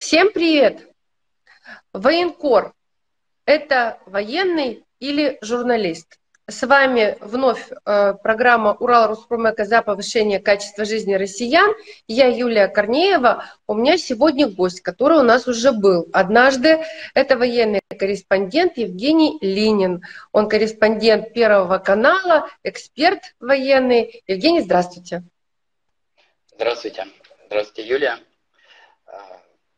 [0.00, 0.88] Всем привет!
[1.92, 2.72] Военкор–
[3.44, 6.18] это военный или журналист?
[6.46, 11.70] С вами вновь э, программа «Урал Роспромека за повышение качества жизни россиян».
[12.08, 13.44] Я Юлия Корнеева.
[13.66, 16.82] У меня сегодня гость, который у нас уже был однажды.
[17.12, 20.02] Это военный корреспондент Евгений Линин.
[20.32, 24.24] Он корреспондент Первого канала, эксперт военный.
[24.26, 25.24] Евгений, здравствуйте.
[26.54, 27.06] Здравствуйте.
[27.48, 28.18] Здравствуйте, Юлия.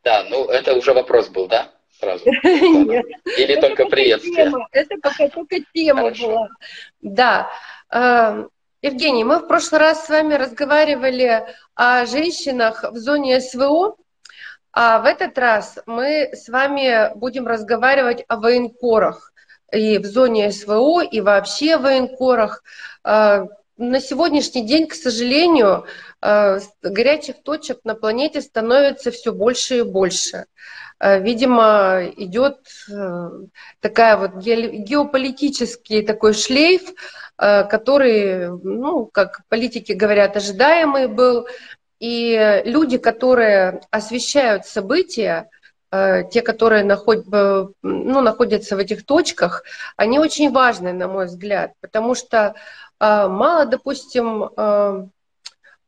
[0.04, 1.70] Да, ну это уже вопрос был, да?
[1.98, 2.24] Сразу.
[2.44, 3.06] Нет.
[3.38, 4.52] Или только приветствие?
[4.72, 6.48] Это пока только тема была.
[7.00, 7.50] Да.
[7.88, 8.46] А,
[8.80, 11.46] Евгений, мы в прошлый раз с вами разговаривали
[11.76, 13.96] о женщинах в зоне СВО,
[14.72, 19.32] а в этот раз мы с вами будем разговаривать о военкорах
[19.70, 22.64] и в зоне СВО, и вообще в военкорах.
[23.82, 25.86] На сегодняшний день, к сожалению,
[26.22, 30.46] э, горячих точек на планете становится все больше и больше.
[31.00, 32.58] Э, видимо, идет
[32.88, 33.30] э,
[33.80, 36.82] такая вот геополитический такой шлейф,
[37.36, 41.48] который, ну, как политики говорят, ожидаемый был.
[41.98, 45.48] И люди, которые освещают события,
[45.90, 47.26] те, которые наход,
[47.82, 49.64] ну, находятся в этих точках,
[49.96, 52.54] они очень важны, на мой взгляд, потому что
[53.28, 55.06] мало, допустим, а,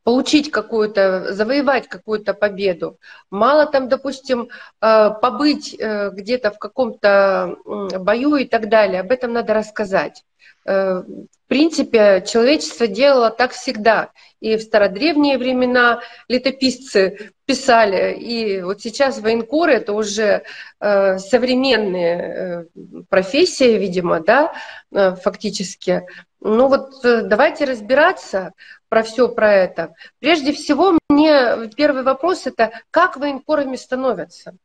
[0.05, 2.99] получить какую-то, завоевать какую-то победу.
[3.31, 9.01] Мало там, допустим, а, побыть э, где-то в каком-то бою и так далее.
[9.01, 10.23] Об этом надо рассказать.
[10.63, 14.11] Э, в принципе, человечество делало так всегда.
[14.39, 20.43] И в стародревние времена летописцы писали, и вот сейчас военкоры это уже
[20.79, 22.67] э, современные
[23.09, 24.53] профессии, видимо, да,
[24.91, 26.03] фактически.
[26.47, 28.53] Ну вот э, давайте разбираться
[28.95, 29.93] про все про это.
[30.21, 34.55] Прежде всего, мне первый вопрос это как военкорами становятся?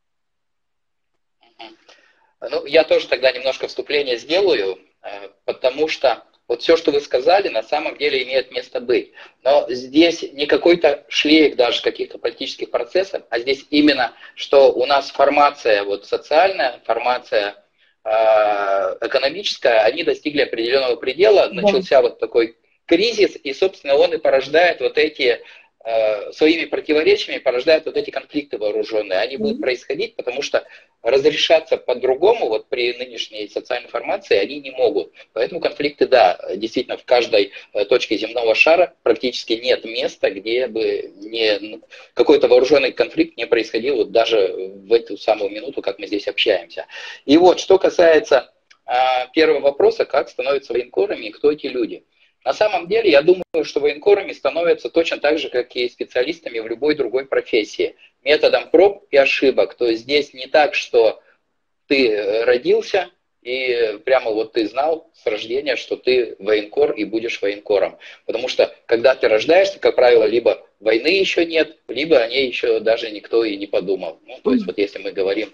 [2.41, 7.49] Ну, я тоже тогда немножко вступление сделаю, э, потому что вот все, что вы сказали,
[7.49, 9.11] на самом деле имеет место быть.
[9.43, 15.11] Но здесь не какой-то шлейф даже каких-то политических процессов, а здесь именно, что у нас
[15.11, 17.61] формация вот социальная, формация
[18.03, 22.57] Э, экономическая, они достигли определенного предела, начался вот такой
[22.91, 25.41] кризис, и, собственно, он и порождает вот эти
[25.83, 29.19] Э, своими противоречиями порождают вот эти конфликты вооруженные.
[29.19, 30.67] Они будут происходить, потому что
[31.01, 35.11] разрешаться по-другому вот при нынешней социальной формации они не могут.
[35.33, 41.15] Поэтому конфликты, да, действительно в каждой э, точке земного шара практически нет места, где бы
[41.17, 41.81] не,
[42.13, 46.85] какой-то вооруженный конфликт не происходил вот даже в эту самую минуту, как мы здесь общаемся.
[47.25, 48.53] И вот, что касается
[48.85, 52.05] а, первого вопроса, как становятся военкорами и кто эти люди–
[52.45, 56.67] на самом деле, я думаю, что военкорами становятся точно так же, как и специалистами в
[56.67, 57.97] любой другой профессии.
[58.23, 59.75] Методом проб и ошибок.
[59.75, 61.21] То есть здесь не так, что
[61.87, 63.11] ты э, родился,
[63.43, 67.99] и прямо вот ты знал с рождения, что ты военкор и будешь военкором.
[68.27, 72.81] Потому что когда ты рождаешься, как правило, либо войны еще нет, либо о ней еще
[72.81, 74.19] даже никто и не подумал.
[74.27, 75.51] Ну, то есть вот если мы говорим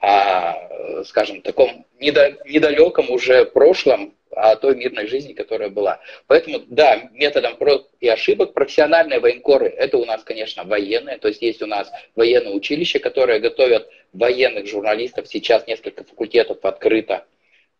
[0.00, 6.00] о, скажем, таком недалеком уже прошлом, о той мирной жизни, которая была.
[6.26, 11.42] Поэтому, да, методом проб и ошибок профессиональные военкоры, это у нас, конечно, военные, то есть
[11.42, 17.26] есть у нас военное училище, которое готовят военных журналистов, сейчас несколько факультетов открыто.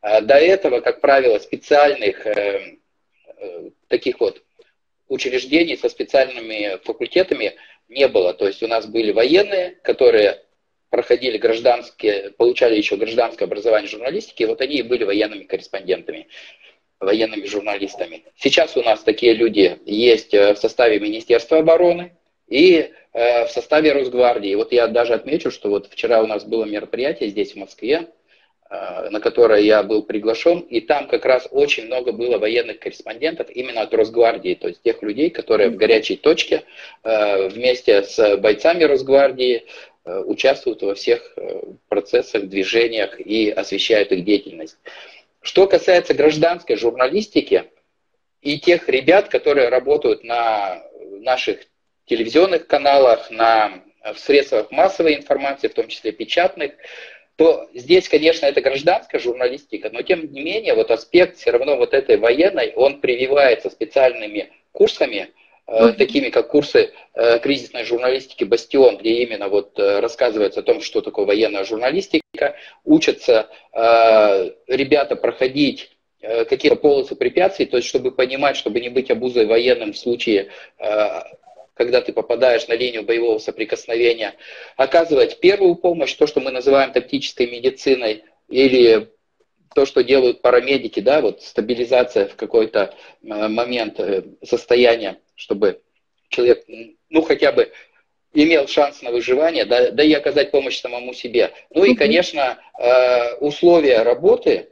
[0.01, 2.79] А до этого, как правило, специальных э,
[3.37, 4.43] э, таких вот
[5.09, 7.55] учреждений со специальными факультетами
[7.89, 8.33] не было.
[8.33, 10.43] То есть у нас были военные, которые
[10.91, 16.27] проходили гражданские, получали еще гражданское образование журналистики, вот они и были военными корреспондентами,
[16.99, 18.25] военными журналистами.
[18.37, 22.13] Сейчас у нас такие люди есть э, в составе Министерства обороны
[22.49, 24.55] и э, в составе Росгвардии.
[24.55, 28.09] Вот я даже отмечу, что вот вчера у нас было мероприятие здесь, в Москве,
[28.69, 33.49] э, на которое я был приглашен, и там как раз очень много было военных корреспондентов
[33.49, 36.65] именно от Росгвардии, то есть тех людей, которые в горячей точке
[37.03, 39.65] вместе с бойцами Росгвардии
[40.05, 44.79] участвуют во всех э, процессах, движениях и освещают их деятельность.
[45.43, 47.65] Что касается гражданской журналистики
[48.43, 50.83] и тех ребят, которые работают на
[51.21, 51.61] наших
[52.07, 53.83] телевизионных каналах, на,
[54.15, 56.73] в средствах массовой информации, в том числе печатных,
[57.37, 61.95] то здесь, конечно, это гражданская журналистика, но тем не менее, вот аспект все равно вот
[61.95, 65.31] этой военной, он прививается специальными курсами,
[65.71, 70.81] Э, такими как курсы э, кризисной журналистики «Бастион», где именно вот э, рассказывается о том,
[70.81, 75.91] что такое военная журналистика, учатся ребята проходить
[76.21, 80.51] какие-то полосы препятствий, то есть чтобы понимать, чтобы не быть обузой военным в случае
[81.75, 84.35] когда ты попадаешь на линию боевого соприкосновения,
[84.77, 89.11] оказывать первую помощь, то, что мы называем тактической медициной, или
[89.75, 95.81] то, что делают парамедики, да, вот стабилизация в какой-то э, момент э, состояния, чтобы
[96.29, 96.65] человек,
[97.09, 97.73] ну, хотя бы
[98.33, 101.53] имел шанс на выживание, да, да и оказать помощь самому себе.
[101.71, 104.71] Ну и, конечно, э, условия работы,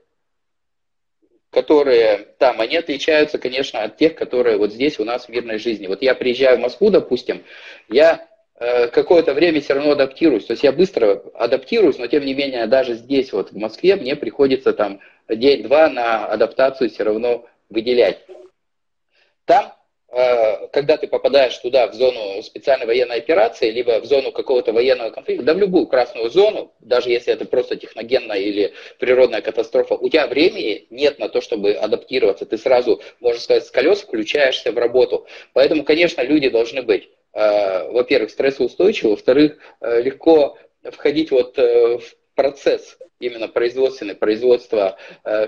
[1.51, 5.87] которые там, они отличаются, конечно, от тех, которые вот здесь у нас в мирной жизни.
[5.87, 7.45] Вот я приезжаю в Москву, допустим,
[7.89, 8.29] я
[8.59, 10.47] какое-то время все равно адаптируюсь.
[10.47, 14.17] То есть я быстро адаптируюсь, но тем не менее даже здесь, вот в Москве, мне
[14.17, 18.19] приходится там день-два на адаптацию все равно выделять.
[19.45, 19.73] Там
[20.11, 25.11] Э, когда ты попадаешь туда, в зону специальной военной операции, либо в зону какого-то военного
[25.11, 30.09] конфликта, да в любую красную зону, даже если это просто техногенная или природная катастрофа, у
[30.09, 32.47] тебя времени нет на то, чтобы адаптироваться.
[32.47, 35.27] Ты сразу, можно сказать, с колес включаешься в работу.
[35.53, 37.09] Поэтому, конечно, люди должны быть, э,
[37.91, 42.03] во-первых, стрессоустойчивы, во-вторых, э, легко входить вот в
[42.35, 44.97] процесс именно производственный, производство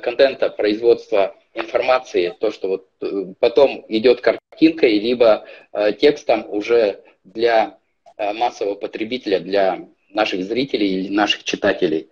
[0.03, 7.79] контента, производство информации, то, что вот э, потом идет картинкой, либо э, текстом уже для
[8.17, 12.09] э, массового потребителя, для наших зрителей или наших читателей.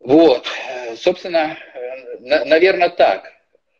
[0.00, 0.46] Вот,
[0.96, 1.58] собственно,
[2.20, 3.32] наверное, так.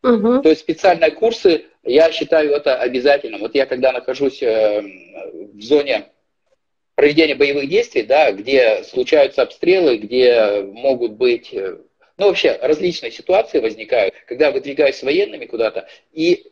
[0.03, 0.43] Угу.
[0.43, 3.41] То есть специальные курсы, я считаю это обязательным.
[3.41, 6.07] Вот я когда нахожусь в зоне
[6.95, 11.55] проведения боевых действий, да, где случаются обстрелы, где могут быть
[12.19, 16.47] ну, вообще, различные ситуации возникают, когда выдвигаюсь с военными куда-то, и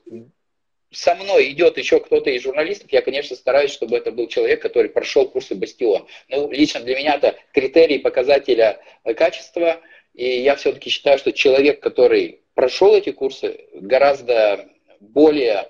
[0.93, 4.88] со мной идет еще кто-то из журналистов, я, конечно, стараюсь, чтобы это был человек, который
[4.88, 6.06] прошел курсы «Бастион».
[6.29, 8.81] Ну, лично для меня это критерий показателя
[9.17, 9.81] качества,
[10.15, 14.69] и я все-таки считаю, что человек, который прошел эти курсы, гораздо
[15.00, 15.69] более,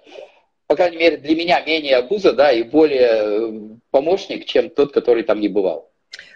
[0.67, 3.53] по крайней мере, для меня менее обуза, да, и более э,
[3.91, 5.91] помощник, чем тот, который там не бывал.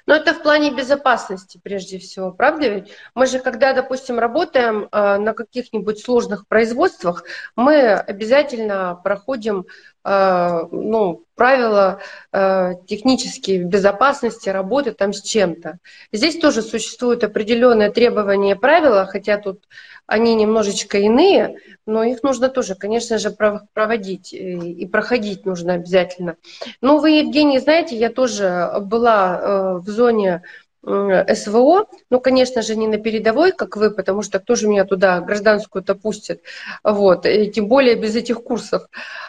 [0.06, 2.90] Но это в плане безопасности прежде всего, правда ведь?
[3.14, 9.66] Мы же, когда, допустим, работаем э, на каких-нибудь сложных производствах, мы обязательно проходим
[10.02, 12.00] ну, правила
[12.32, 15.78] э, технические безопасности работы там с чем-то.
[16.12, 19.64] Здесь тоже существуют определенные требования и правила, хотя тут
[20.06, 21.56] они немножечко иные,
[21.86, 26.36] но их нужно тоже, конечно же, проводить и проходить нужно обязательно.
[26.80, 30.42] Ну, вы, Евгений, знаете, я тоже была в зоне
[30.82, 35.20] СВО, ну, конечно же, не на передовой, как вы, потому что кто же меня туда
[35.20, 36.42] гражданскую-то пустит,
[36.82, 38.84] вот, и тем более без этих курсов.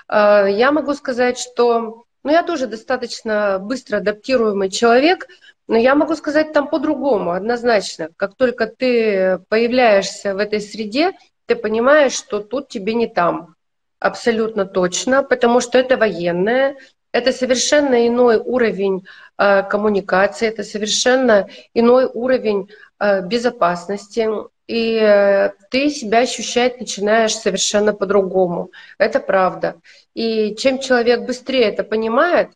[0.08, 5.28] А, я могу сказать, что, ну, я тоже достаточно быстро адаптируемый человек,
[5.68, 8.10] но я могу сказать там по-другому, однозначно.
[8.16, 11.12] Как только ты появляешься в этой среде,
[11.46, 13.56] ты понимаешь, что тут тебе не там.
[14.00, 16.78] Абсолютно точно, потому что это военное,
[17.12, 19.06] это совершенно иной уровень
[19.38, 22.70] э, коммуникации, это совершенно иной уровень
[23.00, 24.28] э, безопасности,
[24.68, 28.72] и э, ты себя ощущать начинаешь совершенно по-другому.
[28.98, 29.76] Это правда.
[30.14, 32.52] И чем человек быстрее это понимает,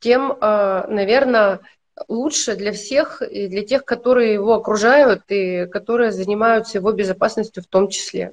[0.00, 1.60] тем, э, наверное,
[2.08, 7.66] лучше для всех и для тех, которые его окружают и которые занимаются его безопасностью в
[7.66, 8.32] том числе.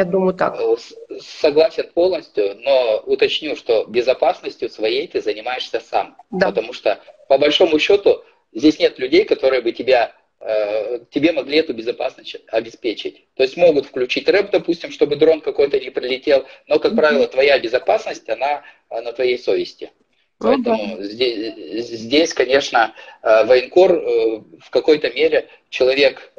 [0.00, 0.58] Я думаю так.
[0.58, 0.76] Э,
[1.20, 6.16] согласен полностью, но уточню, что безопасностью своей ты занимаешься сам.
[6.30, 6.46] Да.
[6.46, 6.98] Потому что,
[7.28, 13.26] по большому счету, здесь нет людей, которые бы тебя э, тебе могли эту безопасность обеспечить.
[13.34, 16.96] То есть могут включить рэп, допустим, чтобы дрон какой-то не прилетел, но, как mm-hmm.
[16.96, 19.90] правило, твоя безопасность, она на твоей совести.
[20.38, 21.02] Поэтому mm-hmm.
[21.02, 26.29] здесь, здесь, конечно, э, военкор в какой-то мере человек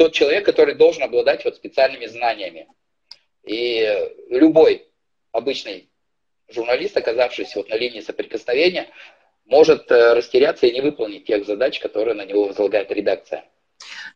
[0.00, 2.66] тот человек, который должен обладать вот специальными знаниями.
[3.44, 3.86] И
[4.30, 4.86] любой
[5.30, 5.90] обычный
[6.48, 8.88] журналист, оказавшийся вот на линии соприкосновения,
[9.44, 13.44] может э, растеряться и не выполнить тех задач, которые на него возлагает редакция.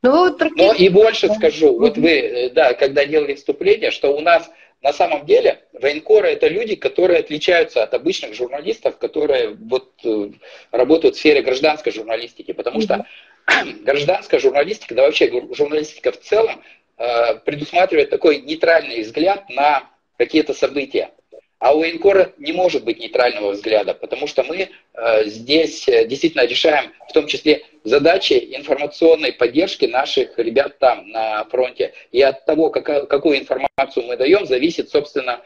[0.01, 4.21] Ну, вот Но и больше скажу, вот вы, э, да, когда делали вступление, что у
[4.21, 4.51] нас
[4.81, 10.31] на самом деле военкоры это люди, которые отличаются от обычных журналистов, которые вот э,
[10.71, 13.05] работают в сфере гражданской журналистики, потому что
[13.85, 16.63] гражданская журналистика, да вообще журналистика в целом,
[16.97, 21.11] э, предусматривает такой нейтральный взгляд на какие-то события.
[21.59, 26.47] А у военкора не может быть нейтрального взгляда, потому что мы э, здесь э, действительно
[26.47, 31.95] решаем в том числе задачи информационной поддержки наших ребят там на фронте.
[32.13, 35.43] И от того, какая, какую информацию мы даем, зависит, собственно,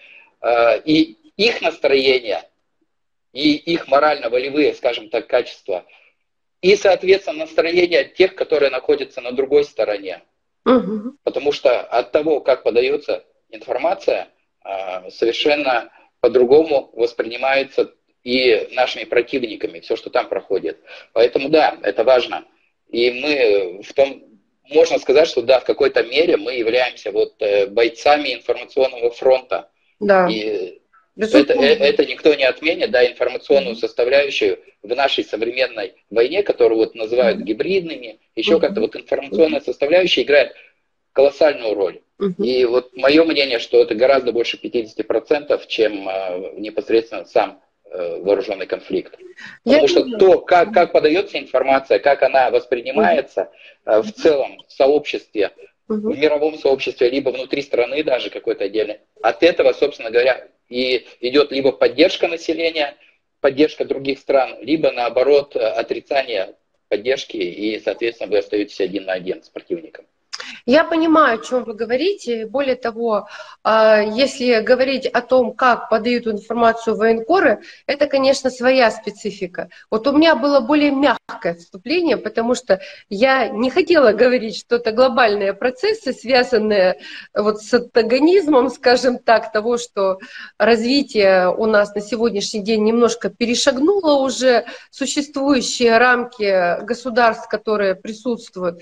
[0.84, 2.44] и их настроение,
[3.32, 5.84] и их морально-волевые, скажем так, качества–
[6.60, 10.22] и, соответственно, настроение тех, которые находятся на другой стороне.
[10.64, 11.16] Угу.
[11.22, 14.28] Потому что от того, как подается информация,
[14.62, 17.92] а, совершенно по-другому воспринимается
[18.24, 20.78] и нашими противниками, все, что там проходит.
[21.12, 22.44] Поэтому да, это важно.
[22.88, 24.24] И мы в том,
[24.64, 29.70] можно сказать, что да, в какой-то мере мы являемся вот э, бойцами информационного фронта.
[30.00, 30.28] Да.
[30.28, 30.80] И
[31.18, 36.94] это, э, это никто не отменит, да, информационную составляющую в нашей современной войне, которую вот
[36.94, 40.52] называют гибридными, еще как-то вот информационная составляющая играет
[41.12, 42.00] колоссальную роль.
[42.38, 48.66] И вот мое мнение, что это гораздо больше 50%, чем э, непосредственно сам э, вооруженный
[48.66, 49.16] конфликт.
[49.62, 50.18] Потому Я что думаю.
[50.18, 53.52] то, как, как подается информация, как она воспринимается
[53.84, 55.52] э, в целом в сообществе,
[55.88, 56.12] угу.
[56.12, 61.50] в мировом сообществе, либо внутри страны даже какой-то отдельный, от этого, собственно говоря, и идет
[61.52, 62.96] либо поддержка населения,
[63.40, 66.54] поддержка других стран, либо наоборот отрицание
[66.88, 70.06] поддержки, и, соответственно, вы остаетесь один на один с противником.
[70.66, 72.46] Я понимаю, о чем вы говорите.
[72.46, 73.28] Более того,
[73.64, 79.68] а, если говорить о том, как подают информацию военкоры, это, конечно, своя специфика.
[79.90, 84.92] Вот у меня было более мягкое вступление, потому что я не хотела говорить, что это
[84.92, 87.00] глобальные процессы, связанные
[87.34, 90.18] вот с антагонизмом, скажем так, того, что
[90.58, 98.80] развитие у нас на сегодняшний день немножко перешагнуло уже существующие рамки государств, которые присутствуют.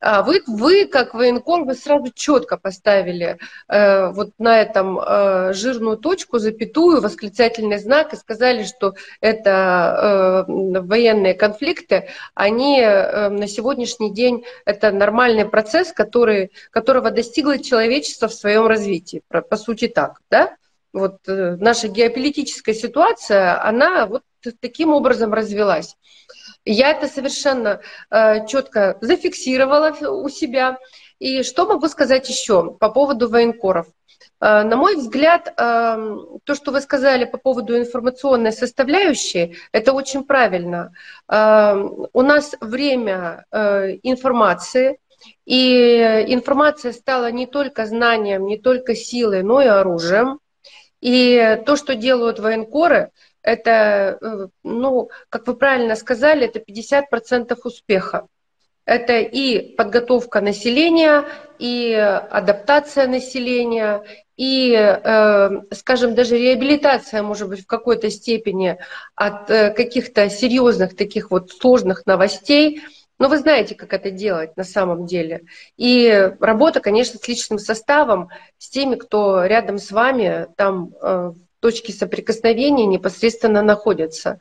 [0.00, 5.96] А вы, вы как военком, вы сразу четко поставили э, вот на этом э, жирную
[5.96, 14.12] точку, запятую, восклицательный знак и сказали, что это э, военные конфликты, они э, на сегодняшний
[14.14, 19.22] день это нормальный процесс, который, которого достигло человечество в своем развитии.
[19.26, 20.54] По, по сути так, да?
[20.92, 24.22] Вот э, наша геополитическая ситуация, она вот
[24.60, 25.96] таким образом развилась.
[26.70, 30.78] Я это совершенно э, четко зафиксировала у себя.
[31.18, 33.86] И что могу сказать еще по поводу военкоров?
[34.40, 35.52] Э, на мой взгляд, э,
[36.44, 40.92] то, что вы сказали по поводу информационной составляющей, это очень правильно.
[41.26, 41.74] Э,
[42.12, 44.98] у нас время э, информации,
[45.46, 50.38] и информация стала не только знанием, не только силой, но и оружием.
[51.00, 53.12] И то, что делают военкоры,
[53.48, 58.28] это, э, ну, как вы правильно сказали, это 50% успеха.
[58.84, 61.24] Это и подготовка населения,
[61.58, 64.02] и адаптация населения,
[64.36, 68.78] и, э, скажем, даже реабилитация, может быть, в какой-то степени
[69.14, 72.82] от э, каких-то серьезных таких вот сложных новостей.
[73.18, 75.42] Но вы знаете, как это делать на самом деле.
[75.76, 78.28] И работа, конечно, с личным составом,
[78.58, 80.92] с теми, кто рядом с вами там
[81.60, 84.38] точки соприкосновения непосредственно находятся.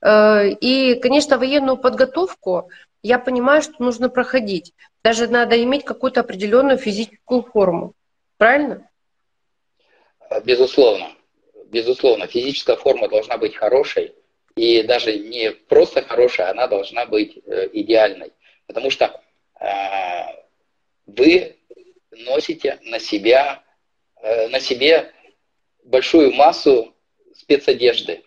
[0.00, 2.70] Э, и, конечно, военную подготовку
[3.02, 4.72] я понимаю, что нужно проходить.
[5.02, 7.94] Даже надо иметь какую-то определенную физическую форму.
[8.38, 8.88] Правильно?
[10.44, 11.08] Безусловно.
[11.66, 12.26] Безусловно.
[12.26, 14.14] Физическая форма должна быть хорошей.
[14.56, 18.32] И даже не просто хорошая, она должна быть э, идеальной.
[18.66, 19.20] Потому что
[19.60, 19.66] э,
[21.06, 21.56] вы
[22.10, 23.62] носите на себя,
[24.22, 25.12] на себе
[25.84, 26.94] большую массу
[27.34, 28.22] спецодежды,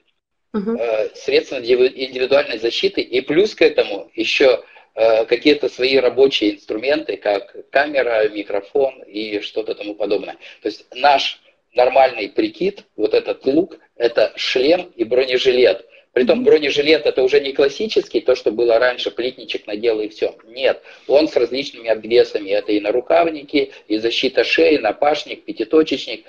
[0.53, 0.79] угу.
[1.15, 4.63] средств индивидуальной защиты, и плюс к этому еще
[4.95, 10.37] э, какие-то свои рабочие инструменты, как камера, микрофон и что-то тому подобное.
[10.61, 11.41] То есть наш
[11.73, 15.85] нормальный прикид, вот этот лук, это шлем и бронежилет.
[16.17, 20.35] Притом бронежилет это уже не классический, то, что было раньше, плитничек надел и все.
[20.45, 22.49] Нет, он с различными обвесами.
[22.49, 26.25] Это и нарукавники, и защита шеи, напашник, пятиточечник.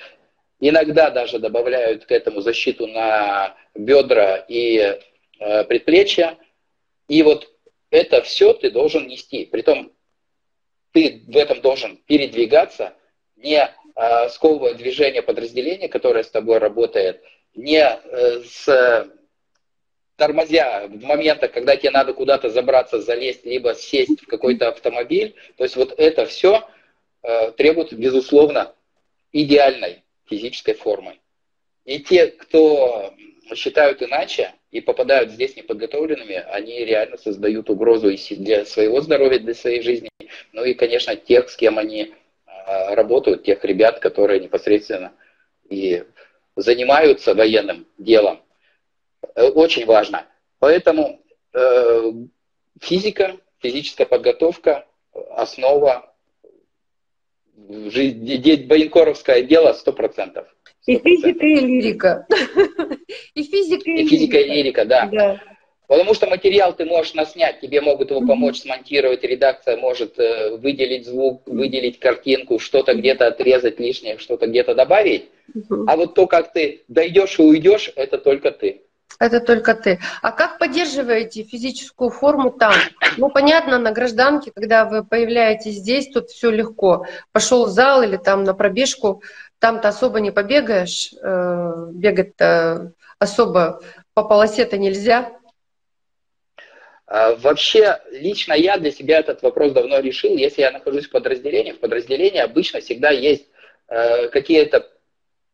[0.60, 4.98] Иногда даже добавляют к этому защиту на бедра и
[5.38, 6.36] э, предплечья.
[7.06, 7.48] И вот
[7.90, 9.46] это все ты должен нести.
[9.46, 9.92] Притом
[10.92, 12.94] ты в этом должен передвигаться,
[13.36, 17.22] не э, сковывая движение подразделения, которое с тобой работает,
[17.54, 19.08] не э, с
[20.16, 25.36] тормозя в моментах, когда тебе надо куда-то забраться, залезть, либо сесть в какой-то автомобиль.
[25.56, 26.68] То есть вот это все
[27.22, 28.74] э, требует, безусловно,
[29.30, 31.20] идеальной физической формой.
[31.84, 33.14] И те, кто
[33.54, 39.80] считают иначе и попадают здесь неподготовленными, они реально создают угрозу для своего здоровья, для своей
[39.82, 40.10] жизни,
[40.52, 45.12] ну и, конечно, тех, с кем они а, работают, тех ребят, которые непосредственно
[45.70, 46.04] и
[46.56, 48.42] занимаются военным делом.
[49.34, 50.26] Э, очень важно.
[50.58, 51.22] Поэтому
[51.54, 52.12] э,
[52.80, 54.86] физика, физическая подготовка–
[55.30, 56.07] основа
[57.66, 60.46] военкоровское дело сто процентов.
[60.86, 62.26] И физика, и лирика.
[63.34, 65.08] И физика, и, и физика, и лирика, да.
[65.12, 65.40] да.
[65.88, 71.06] Потому что материал ты можешь наснять, тебе могут его помочь смонтировать, редакция может э, выделить
[71.06, 75.30] звук, выделить картинку, что-то где-то отрезать лишнее, что-то где-то добавить.
[75.86, 78.82] А вот то, как ты дойдешь и уйдешь, это только ты.
[79.18, 79.98] Это только ты.
[80.22, 82.72] А как поддерживаете физическую форму там?
[83.16, 87.04] Ну, понятно, на гражданке, когда вы появляетесь здесь, тут все легко.
[87.32, 89.22] Пошел в зал или там на пробежку,
[89.58, 91.12] там-то особо не побегаешь.
[91.20, 93.80] Э, бегать-то особо
[94.14, 95.32] по полосе-то нельзя.
[97.06, 100.36] А, вообще, лично я для себя этот вопрос давно решил.
[100.36, 103.46] Если я нахожусь в подразделении, в подразделении обычно всегда есть
[103.88, 104.86] э, какие-то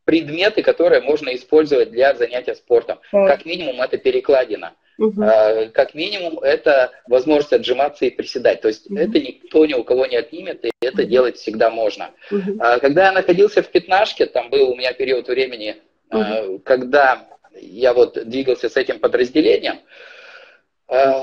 [0.04, 2.98] предметы, которые можно использовать для занятия спортом.
[3.12, 3.26] Mm.
[3.26, 4.74] Как минимум, это перекладина.
[5.00, 5.70] Uh-huh.
[5.70, 8.60] Как минимум, это возможность отжиматься и приседать.
[8.60, 9.00] То есть uh-huh.
[9.00, 11.06] это никто ни у кого не отнимет, и это uh-huh.
[11.06, 12.10] делать всегда можно.
[12.30, 12.78] Uh-huh.
[12.78, 15.76] Когда я находился в пятнашке, там был у меня период времени,
[16.10, 16.60] uh-huh.
[16.60, 17.26] когда
[17.60, 19.80] я вот двигался с этим подразделением,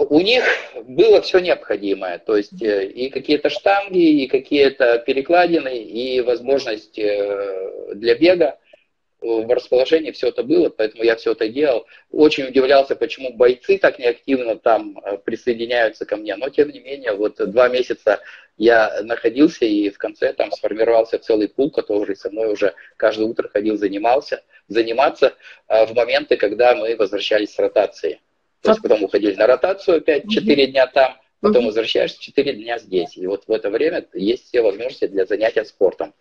[0.10, 0.44] у них
[0.84, 7.94] было все необходимое, то есть э, и какие-то штанги, и какие-то перекладины, и возможность э,
[7.94, 8.58] для бега
[9.22, 11.86] в расположении все это было, поэтому я все это делал.
[12.12, 17.36] Очень удивлялся, почему бойцы так неактивно там присоединяются ко мне, но тем не менее, вот
[17.38, 18.20] два месяца
[18.58, 23.48] я находился, и в конце там сформировался целый пул, который со мной уже каждое утро
[23.48, 25.34] ходил, занимался, заниматься
[25.68, 28.20] в моменты, когда мы возвращались с ротации.
[28.62, 33.18] То есть потом уходили на ротацию опять 4 дня там, потом возвращаешься 4 дня здесь.
[33.18, 36.14] И вот в это время есть все возможности для занятия спортом.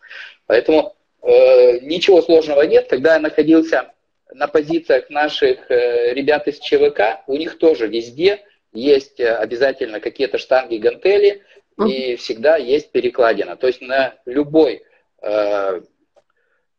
[0.47, 2.89] Поэтому э, ничего сложного нет.
[2.89, 3.93] Когда я находился
[4.33, 10.39] на позициях наших э, ребят из ЧВК, у них тоже везде есть э, обязательно какие-то
[10.39, 11.43] штанги, гантели,
[11.87, 13.57] и всегда есть перекладина.
[13.57, 14.83] То есть на любой
[15.23, 15.81] э,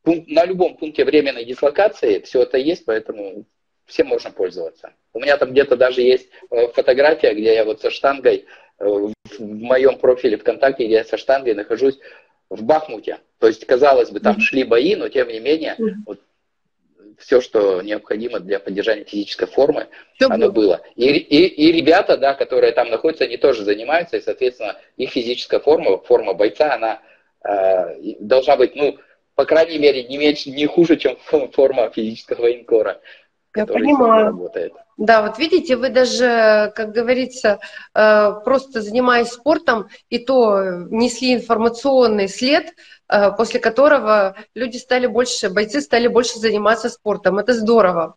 [0.05, 3.45] на любом пункте временной дислокации все это есть, поэтому
[3.85, 4.93] всем можно пользоваться.
[5.13, 8.45] У меня там где-то даже есть э, фотография, где я вот со штангой
[8.79, 11.99] э, в моем профиле ВКонтакте, где я со штангой нахожусь
[12.51, 13.19] в Бахмуте.
[13.39, 16.19] То есть, казалось бы, там шли бои, но тем не менее, вот,
[17.17, 20.81] все, что необходимо для поддержания физической формы, все оно было.
[20.95, 25.59] И, и, и ребята, да, которые там находятся, они тоже занимаются, и, соответственно, их физическая
[25.59, 26.99] форма, форма бойца, она
[27.43, 28.97] э, должна быть, ну,
[29.35, 31.15] по крайней мере, не меньше, не хуже, чем
[31.53, 32.99] форма физического военкора.
[33.55, 34.27] Я понимаю.
[34.27, 34.73] Работает.
[35.01, 37.59] Да, вот видите, вы даже, как говорится,
[37.95, 40.61] э, просто занимаясь спортом, и то
[40.91, 42.75] несли информационный след,
[43.09, 47.39] э, после которого люди стали больше, бойцы стали больше заниматься спортом.
[47.39, 48.15] Это здорово.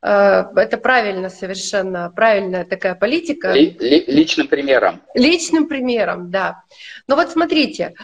[0.00, 3.52] Э, это правильно совершенно, правильная такая политика.
[3.52, 5.02] Личным примером.
[5.14, 6.62] Личным примером, да.
[7.06, 7.94] Но вот смотрите,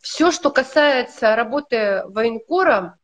[0.00, 2.98] все, что касается работы военкора,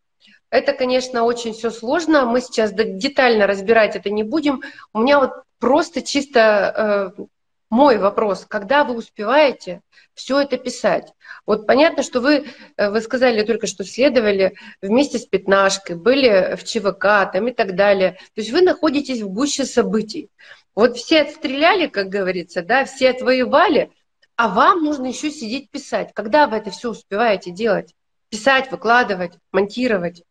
[0.50, 2.24] это, конечно, очень все сложно.
[2.24, 4.62] Мы сейчас детально разбирать это не будем.
[4.92, 7.22] У меня вот просто чисто э,
[7.70, 9.82] мой вопрос, когда вы успеваете
[10.14, 11.12] все это писать?
[11.44, 16.64] Вот понятно, что вы, э, вы сказали только что следовали вместе с Пятнашкой, были в
[16.64, 18.12] ЧВК там и так далее.
[18.34, 20.30] То есть вы находитесь в гуще событий.
[20.74, 23.90] Вот все отстреляли, как говорится, да, все отвоевали,
[24.37, 26.12] а вам нужно еще сидеть писать.
[26.14, 27.94] Когда вы это все успеваете делать?
[28.30, 30.22] Писать, выкладывать, монтировать?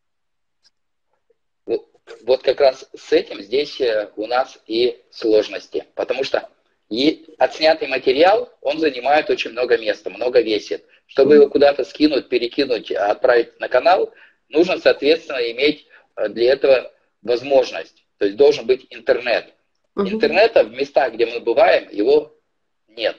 [2.22, 6.48] Вот как раз с этим здесь э, у нас и сложности, потому что
[6.88, 10.84] и отснятый материал, он занимает очень много места, много весит.
[11.06, 14.12] Чтобы его куда-то скинуть, перекинуть, отправить на канал,
[14.48, 16.92] нужно, соответственно, иметь э, для этого
[17.22, 18.04] возможность.
[18.18, 19.54] То есть должен быть интернет.
[19.96, 22.36] Интернета в местах, где мы бываем, его
[22.88, 23.16] нет.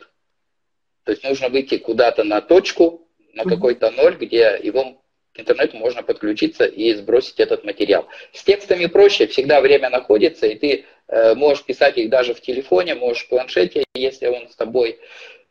[1.03, 5.01] То есть нужно выйти куда-то на точку, на какой-то ноль, где его
[5.33, 8.07] к интернету можно подключиться и сбросить этот материал.
[8.33, 12.95] С текстами проще, всегда время находится, и ты э, можешь писать их даже в телефоне,
[12.95, 14.99] можешь в планшете, если он с тобой.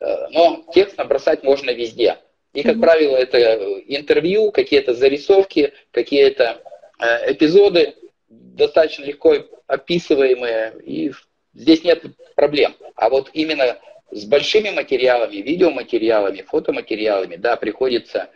[0.01, 2.19] Э, но текст набросать можно везде.
[2.55, 3.39] И, как правило, это
[3.87, 6.61] интервью, какие-то зарисовки, какие-то
[6.99, 7.95] э, эпизоды,
[8.29, 9.37] достаточно легко
[9.67, 11.13] описываемые, и
[11.55, 12.03] здесь нет
[12.35, 12.75] проблем.
[12.97, 13.79] А вот именно
[14.11, 18.31] с большими материалами, видеоматериалами, фотоматериалами, да, приходится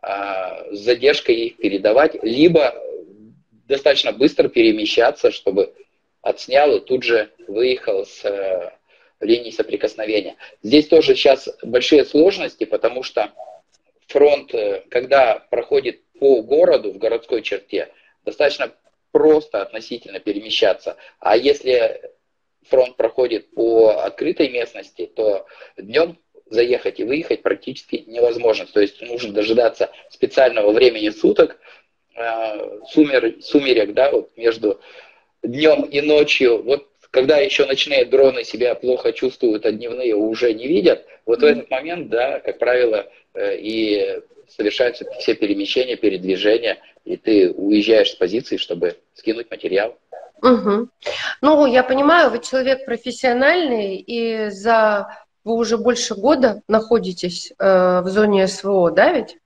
[0.00, 2.74] а, с задержкой их передавать, либо
[3.66, 5.74] достаточно быстро перемещаться, чтобы
[6.22, 8.72] отснял и тут же выехал с э,
[9.20, 10.36] линии соприкосновения.
[10.62, 13.32] Здесь тоже сейчас большие сложности, потому что
[14.06, 17.88] фронт, э, когда проходит по городу, в городской черте,
[18.24, 18.72] достаточно
[19.12, 20.96] просто относительно перемещаться.
[21.20, 22.00] А если
[22.68, 26.18] фронт проходит по открытой местности, то днем
[26.50, 28.66] заехать и выехать практически невозможно.
[28.66, 31.58] То есть нужно дожидаться специального времени суток,
[32.14, 34.80] э, сумер, сумерек, да, вот между
[35.42, 40.66] днем и ночью, вот когда еще ночные дроны себя плохо чувствуют, а дневные уже не
[40.66, 41.42] видят, вот mm-hmm.
[41.42, 48.12] в этот момент, да, как правило, э, и совершаются все перемещения, передвижения, и ты уезжаешь
[48.12, 49.96] с позиции, чтобы скинуть материал.
[50.42, 50.88] Угу.
[51.42, 55.08] Ну, я понимаю, вы человек профессиональный, и за
[55.48, 59.38] вы уже больше года находитесь э, в зоне СВО, да, ведь?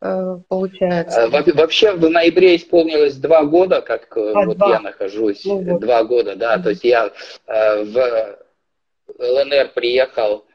[0.00, 1.28] Э, получается.
[1.28, 4.70] Во вообще в ноябре исполнилось два года, как э, а, вот два.
[4.70, 5.44] я нахожусь.
[5.44, 5.80] Ну, вот.
[5.80, 6.56] Два года, да.
[6.56, 6.62] Mm-hmm.
[6.62, 7.12] То есть я
[7.46, 8.38] э, в
[9.18, 10.46] ЛНР приехал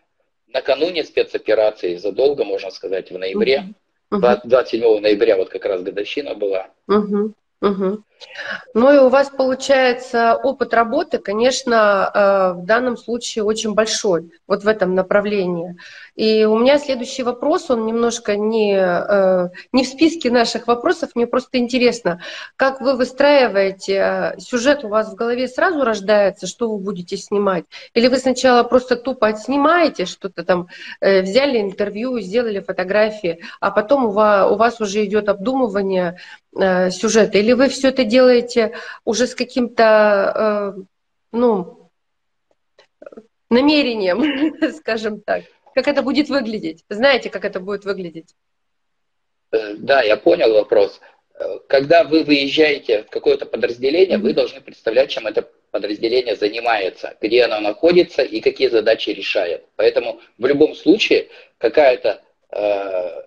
[0.47, 3.75] накануне спецоперации, задолго, можно сказать, в ноябре.
[4.11, 4.41] Mm-hmm.
[4.45, 6.67] 27 ноября вот как раз годовщина была.
[6.89, 7.31] Mm-hmm.
[7.65, 8.04] Угу.
[8.75, 14.63] Ну и у вас получается опыт работы, конечно, э, в данном случае очень большой, вот
[14.63, 15.75] в этом направлении.
[16.15, 21.28] И у меня следующий вопрос, он немножко не, э, не в списке наших вопросов, мне
[21.28, 22.21] просто интересно,
[22.56, 27.65] как вы выстраиваете, э, сюжет у вас в голове сразу рождается, что вы будете снимать?
[27.93, 30.67] Или вы сначала просто тупо отснимаете что-то там,
[31.01, 36.17] взяли интервью, сделали фотографии, а потом у вас, у вас уже идет обдумывание
[36.54, 37.38] сюжета?
[37.38, 40.82] Или вы все это делаете уже с каким-то, э,
[41.32, 41.89] ну,
[43.49, 45.43] намерением, скажем так?
[45.75, 46.85] Как это будет выглядеть?
[46.88, 48.33] Знаете, как это будет выглядеть?
[49.51, 51.01] Э, да, я понял вопрос.
[51.38, 54.21] Э, когда вы выезжаете в какое-то подразделение, mm-hmm.
[54.21, 59.65] вы должны представлять, чем это подразделение занимается, где оно находится и какие задачи решает.
[59.75, 63.23] Поэтому в любом случае какая-то э,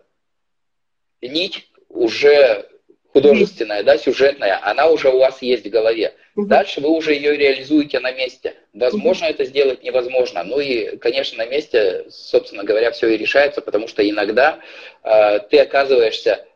[1.20, 2.66] нить уже
[3.12, 6.14] художественная, да, сюжетная, она уже у вас есть в голове.
[6.46, 8.54] Дальше вы уже ее реализуете на месте.
[8.72, 10.44] Возможно это сделать, невозможно.
[10.44, 14.60] Ну и, конечно, на месте, собственно говоря, все и решается, потому что иногда
[15.02, 16.46] э, ты оказываешься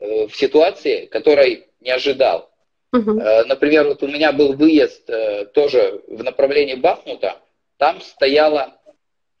[0.00, 2.50] э, в ситуации, которой не ожидал.
[2.94, 7.40] Э, например, вот у меня был выезд э, тоже в направлении Бахмута,
[7.76, 8.78] там стояла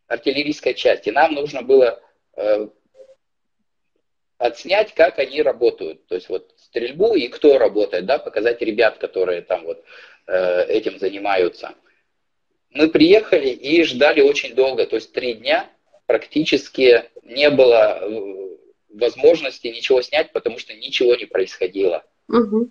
[0.08, 2.00] артиллерийская часть, и нам нужно было
[2.36, 2.68] э,
[4.38, 6.06] отснять, как они работают.
[6.06, 9.84] То есть вот стрельбу и кто работает, да, показать ребят, которые там вот
[10.26, 11.74] э, этим занимаются.
[12.70, 15.70] Мы приехали и ждали очень долго, то есть три дня
[16.06, 18.56] практически не было э,
[18.92, 22.04] возможности ничего снять, потому что ничего не происходило.
[22.28, 22.70] Угу.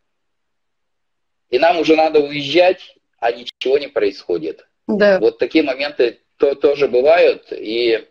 [1.52, 4.68] И нам уже надо уезжать, а ничего не происходит.
[4.88, 5.20] Да.
[5.20, 7.54] Вот такие моменты то, тоже бывают.
[7.54, 8.06] И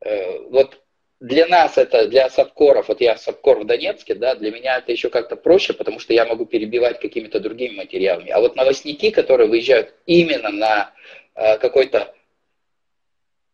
[0.00, 0.80] э, вот
[1.26, 5.10] для нас это, для сапкоров, вот я сапкор в Донецке, да, для меня это еще
[5.10, 8.30] как-то проще, потому что я могу перебивать какими-то другими материалами.
[8.30, 10.92] А вот новостники, которые выезжают именно на
[11.34, 12.14] э, какой-то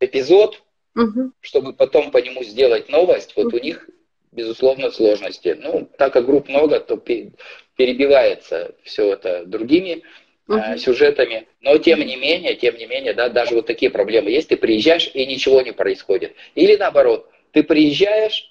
[0.01, 0.63] эпизод,
[0.95, 1.33] угу.
[1.41, 3.57] чтобы потом по нему сделать новость, вот угу.
[3.57, 3.89] у них,
[4.33, 5.57] безусловно, сложности.
[5.59, 10.03] Ну, так как групп много, то перебивается все это другими
[10.49, 14.49] uh сюжетами, но тем не менее, тем не менее, да, даже вот такие проблемы есть,
[14.49, 16.35] ты приезжаешь и ничего не происходит.
[16.57, 18.51] Или наоборот, ты приезжаешь,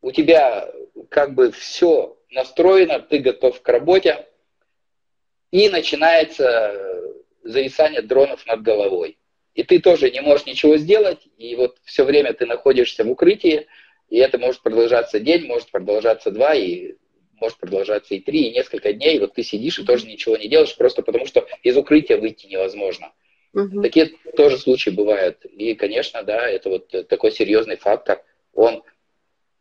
[0.00, 0.70] у тебя
[1.08, 4.26] как бы все настроено, ты готов к работе,
[5.50, 7.12] и начинается
[7.42, 9.18] зависание дронов над головой.
[9.54, 13.66] И ты тоже не можешь ничего сделать, и вот все время ты находишься в укрытии,
[14.08, 16.94] и это может продолжаться день, может продолжаться два, и
[17.34, 19.18] может продолжаться и три, и несколько дней.
[19.18, 23.12] Вот ты сидишь и тоже ничего не делаешь, просто потому что из укрытия выйти невозможно.
[23.52, 23.82] Угу.
[23.82, 25.44] Такие тоже случаи бывают.
[25.44, 28.22] И, конечно, да, это вот такой серьезный фактор–
[28.54, 28.82] он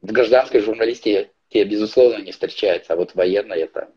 [0.02, 3.90] в гражданской журналистике, безусловно, не встречается, а вот военной это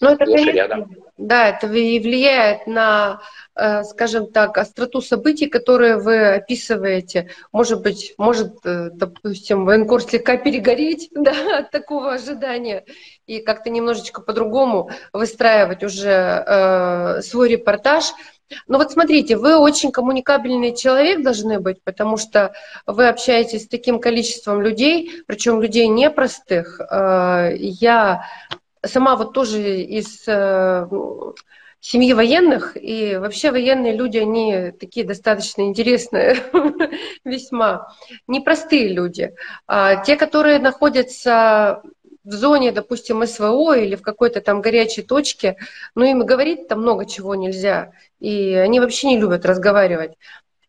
[0.00, 0.96] ну, это, конечно, рядом.
[1.18, 3.20] Да, это и влияет на,
[3.54, 7.28] э, скажем так, остроту событий, которые вы описываете.
[7.52, 12.86] Может быть, может, э, допустим, военкор слегка перегореть да, от такого ожидания
[13.26, 18.14] и как-то немножечко по-другому выстраивать уже э, свой репортаж.
[18.66, 22.52] Ну вот смотрите, вы очень коммуникабельный человек должны быть, потому что
[22.86, 26.80] вы общаетесь с таким количеством людей, причем людей непростых.
[26.80, 28.26] Э, я
[28.84, 30.86] сама вот тоже из э,
[31.80, 36.36] семьи военных, и вообще военные люди, они такие достаточно интересные,
[37.24, 37.94] весьма
[38.26, 39.32] непростые люди.
[39.66, 41.82] А те, которые находятся
[42.24, 45.56] в зоне, допустим, СВО или в какой-то там горячей точке,
[45.94, 50.12] ну им говорить там много чего нельзя, и они вообще не любят разговаривать.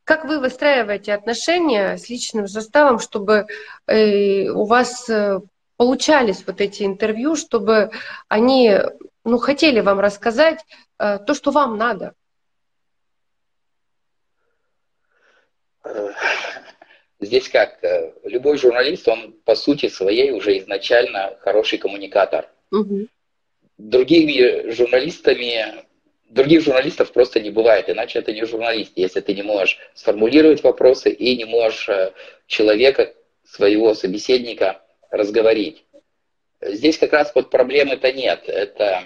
[0.04, 3.46] Как вы выстраиваете отношения с личным составом, чтобы
[3.88, 5.40] э, у вас э,
[5.78, 7.92] получались вот эти интервью, чтобы
[8.28, 8.80] они
[9.24, 10.66] ну, хотели вам рассказать
[11.00, 12.14] э, то, что вам надо?
[17.22, 22.50] Здесь как, э, любой журналист, он по сути своей уже изначально хороший коммуникатор.
[22.72, 23.08] Угу.
[23.78, 25.84] другими журналистами,
[26.30, 31.12] других журналистов просто не бывает, иначе это не журналист, если ты не можешь сформулировать вопросы
[31.12, 32.14] и не можешь э,
[32.48, 35.84] человека, своего собеседника разговорить.
[36.62, 39.04] Здесь как раз вот проблемы-то нет, это,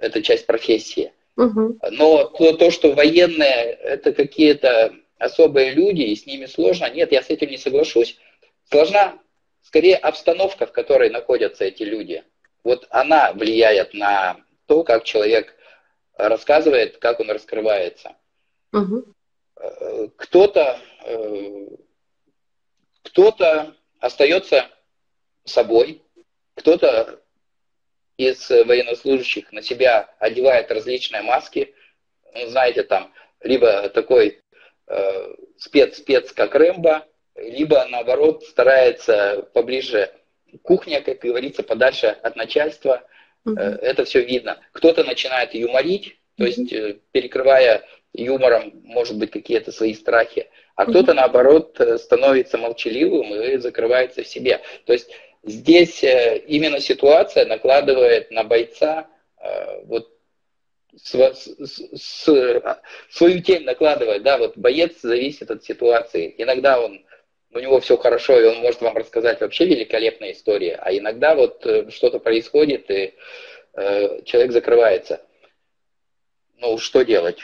[0.00, 1.12] это часть профессии.
[1.36, 1.78] Угу.
[1.90, 7.22] Но то, то, что военные это какие-то особые люди, и с ними сложно, нет, я
[7.22, 8.18] с этим не соглашусь.
[8.70, 9.18] Сложна
[9.62, 12.24] скорее обстановка, в которой находятся эти люди.
[12.62, 15.54] Вот она влияет на то, как человек
[16.16, 18.16] рассказывает, как он раскрывается.
[18.72, 19.04] Угу.
[20.16, 21.66] Кто-то э,
[23.02, 24.68] кто-то остается
[25.44, 26.02] собой,
[26.54, 27.20] кто-то
[28.16, 31.74] из военнослужащих на себя одевает различные маски,
[32.32, 34.42] ну, знаете, там, либо такой
[35.58, 40.10] спец-спец, как Рэмбо, либо, наоборот, старается поближе
[40.62, 43.02] кухня, как говорится, подальше от начальства.
[43.46, 43.78] Mm-hmm.
[43.80, 44.60] Это все видно.
[44.72, 50.90] Кто-то начинает юморить, то есть э, перекрывая юмором, может быть, какие-то свои страхи, а mm-hmm.
[50.90, 54.60] кто-то, наоборот, э, становится молчаливым и закрывается в себе.
[54.86, 55.10] То есть
[55.42, 59.08] здесь именно ситуация накладывает на бойца
[59.84, 60.13] вот
[63.10, 66.34] свою тень накладывает, да, вот боец зависит от ситуации.
[66.38, 67.04] Иногда он
[67.54, 71.64] у него все хорошо, и он может вам рассказать вообще великолепные истории, а иногда вот
[71.66, 73.14] э, что-то происходит, и
[73.74, 75.20] э, человек закрывается.
[76.58, 77.38] Ну, что делать?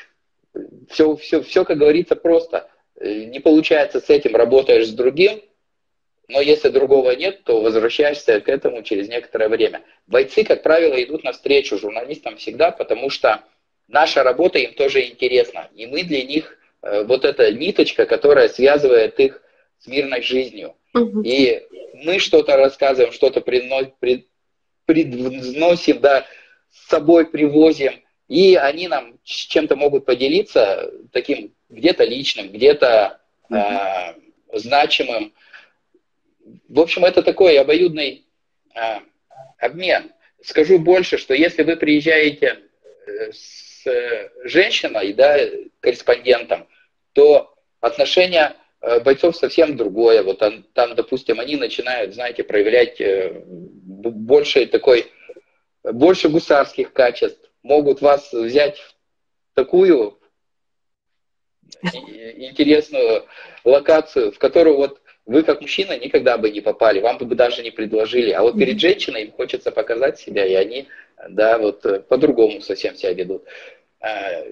[0.89, 2.69] Все, все, все, как говорится, просто.
[2.97, 5.43] Э, не получается с этим, работаешь с другим,
[6.31, 9.83] но если другого нет, то возвращаешься к этому через некоторое время.
[10.07, 13.43] Бойцы, как правило, идут навстречу журналистам всегда, потому что
[13.89, 15.69] наша работа им тоже интересна.
[15.75, 19.43] И мы для них э, вот эта ниточка, которая связывает их
[19.79, 20.77] с мирной жизнью.
[20.95, 21.23] Угу.
[21.23, 21.63] И
[21.95, 24.25] мы что-то рассказываем, что-то приносим,
[26.01, 26.27] да,
[26.71, 33.59] с собой привозим, и они нам чем-то могут поделиться, таким где-то личным, где-то угу.
[33.59, 34.15] э,
[34.53, 35.33] значимым.
[36.69, 38.27] В общем, это такой обоюдный
[38.75, 38.99] э,
[39.59, 40.11] обмен.
[40.43, 42.61] Скажу больше, что если вы приезжаете
[43.07, 43.85] э, с
[44.45, 45.39] женщиной, да,
[45.81, 46.69] корреспондентом,
[47.13, 50.23] то отношения Э, бойцов совсем другое.
[50.23, 55.13] Вот там, там, допустим, они начинают, знаете, проявлять э, больше такой,
[55.85, 57.51] больше гусарских качеств.
[57.63, 58.95] Могут вас взять в
[59.55, 60.19] такую
[61.83, 63.27] интересную
[63.65, 67.71] локацию, в которую вот вы как мужчина никогда бы не попали, вам бы даже не
[67.71, 68.31] предложили.
[68.31, 70.89] А вот перед женщиной им хочется показать себя, и они,
[71.29, 73.45] да, вот э, по-другому совсем себя ведут.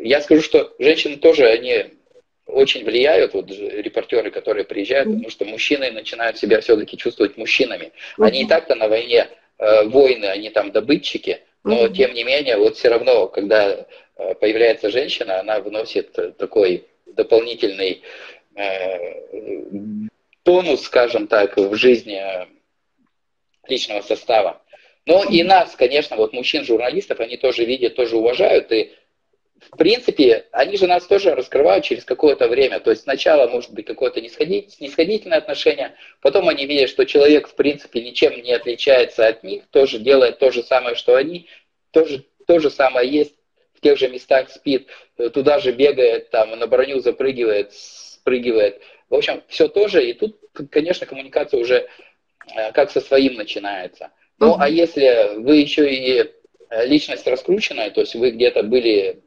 [0.00, 1.98] Я скажу, что женщины тоже, они
[2.48, 7.92] очень влияют вот репортеры, которые приезжают, потому что мужчины начинают себя все-таки чувствовать мужчинами.
[8.18, 9.28] Они и так-то на войне
[9.58, 11.94] э, воины, они там добытчики, но mm-hmm.
[11.94, 18.02] тем не менее, вот все равно, когда э, появляется женщина, она вносит такой дополнительный
[18.56, 20.08] э,
[20.48, 22.22] тонус, скажем так, в жизни
[23.68, 24.62] личного состава.
[25.04, 28.94] Но и нас, конечно, вот мужчин-журналистов, они тоже видят, тоже уважают, и
[29.60, 32.80] в принципе, они же нас тоже раскрывают через какое-то время.
[32.80, 38.00] То есть сначала может быть какое-то снисходительное отношение, потом они видят, что человек в принципе
[38.00, 41.46] ничем не отличается от них, тоже делает то же самое, что они,
[41.90, 43.34] тоже, то же самое есть,
[43.74, 44.88] в тех же местах спит,
[45.34, 48.80] туда же бегает, там на броню запрыгивает, спрыгивает.
[49.10, 50.38] В общем, все тоже, и тут,
[50.70, 51.86] конечно, коммуникация уже
[52.54, 54.10] э, как со своим начинается.
[54.38, 56.30] Ну, а если вы еще и
[56.70, 59.22] э, личность раскрученная, то есть вы где-то были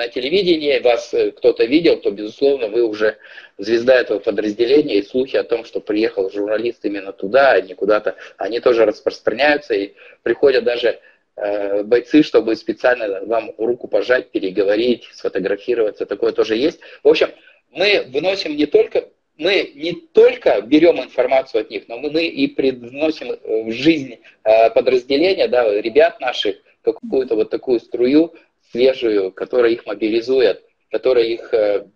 [0.00, 3.18] на телевидении, вас э, кто-то видел, то, безусловно, вы уже
[3.58, 8.16] звезда этого подразделения, и слухи о том, что приехал журналист именно туда, а не куда-то,
[8.38, 9.92] они тоже распространяются, и
[10.22, 11.00] приходят даже
[11.36, 16.80] э, бойцы, чтобы специально вам руку пожать, переговорить, сфотографироваться, такое тоже есть.
[17.02, 17.30] В общем,
[17.70, 23.38] мы выносим не только мы не только берем информацию от них, но мы и приносим
[23.42, 28.34] в жизнь э, подразделения, да, ребят наших, какую-то вот такую струю
[28.70, 31.86] свежую, которая их мобилизует, которая их э,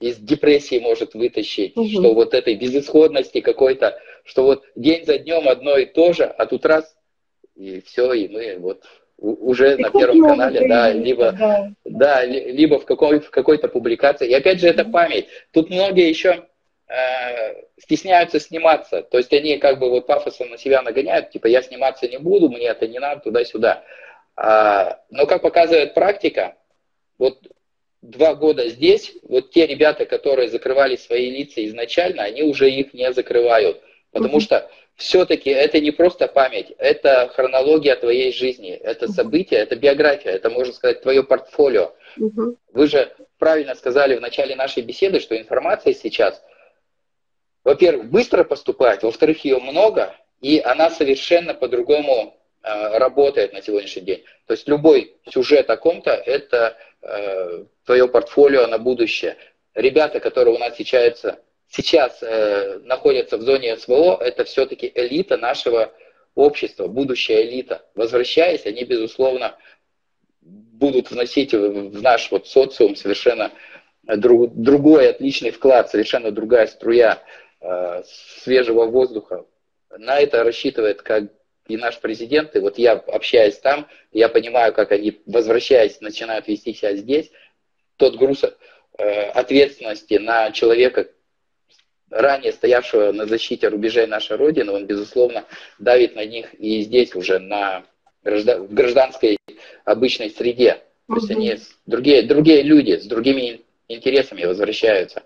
[0.00, 1.86] из депрессии может вытащить, угу.
[1.86, 6.46] что вот этой безысходности какой-то, что вот день за днем одно и то же, а
[6.46, 6.96] тут раз,
[7.56, 8.84] и все, и мы вот
[9.18, 11.70] уже и на Первом канале, да, либо, да.
[11.84, 14.28] да, либо в, какой, в какой-то публикации.
[14.28, 15.28] И опять же, это память.
[15.52, 16.46] Тут многие еще
[16.88, 19.02] э, стесняются сниматься.
[19.02, 22.48] То есть они как бы вот пафосом на себя нагоняют, типа я сниматься не буду,
[22.48, 23.84] мне это не надо, туда-сюда.
[24.36, 26.56] А, но, как показывает практика,
[27.18, 27.38] вот
[28.02, 33.12] два года здесь, вот те ребята, которые закрывали свои лица изначально, они уже их не
[33.12, 33.80] закрывают.
[34.10, 40.32] Потому что все-таки это не просто память, это хронология твоей жизни, это событие, это биография,
[40.32, 41.94] это, можно сказать, твое портфолио.
[42.16, 42.56] Угу.
[42.72, 46.40] Вы же правильно сказали в начале нашей беседы, что информация сейчас,
[47.64, 54.24] во-первых, быстро поступает, во-вторых, ее много, и она совершенно по-другому э, работает на сегодняшний день.
[54.46, 59.36] То есть любой сюжет о ком-то– это э, твое портфолио на будущее.
[59.74, 61.24] Ребята, которые у нас сейчас,
[61.74, 65.92] сейчас э, находятся в зоне СВО, это все-таки элита нашего
[66.34, 67.84] общества, будущая элита.
[67.94, 69.56] Возвращаясь, они, безусловно,
[70.40, 73.50] будут вносить в наш вот социум совершенно
[74.04, 77.22] друг, другой отличный вклад, совершенно другая струя
[77.60, 78.02] э,
[78.42, 79.44] свежего воздуха.
[79.96, 81.24] На это рассчитывает как
[81.66, 86.74] и наш президент, и вот я общаюсь там, я понимаю, как они, возвращаясь, начинают вести
[86.74, 87.30] себя здесь,
[87.96, 91.08] тот груз э, ответственности на человека,
[92.14, 95.44] ранее стоявшего на защите рубежей нашей Родины, он, безусловно,
[95.78, 97.84] давит на них и здесь уже на
[98.22, 99.36] в гражданской
[99.84, 100.82] обычной среде.
[101.08, 105.24] То есть они другие, другие люди с другими интересами возвращаются.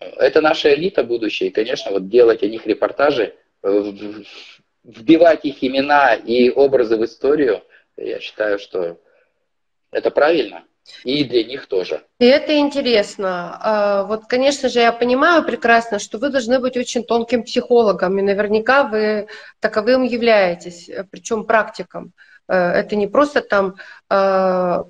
[0.00, 6.50] Это наша элита будущее, и, конечно, вот делать о них репортажи, вбивать их имена и
[6.50, 7.62] образы в историю,
[7.96, 8.98] я считаю, что
[9.90, 10.64] это правильно.
[11.04, 12.02] И для них тоже.
[12.18, 13.58] И это интересно.
[13.60, 18.22] А, вот, конечно же, я понимаю прекрасно, что вы должны быть очень тонким психологом, и
[18.22, 19.28] наверняка вы
[19.60, 22.12] таковым являетесь, причем практиком.
[22.48, 23.76] Э, это не просто там
[24.08, 24.84] а,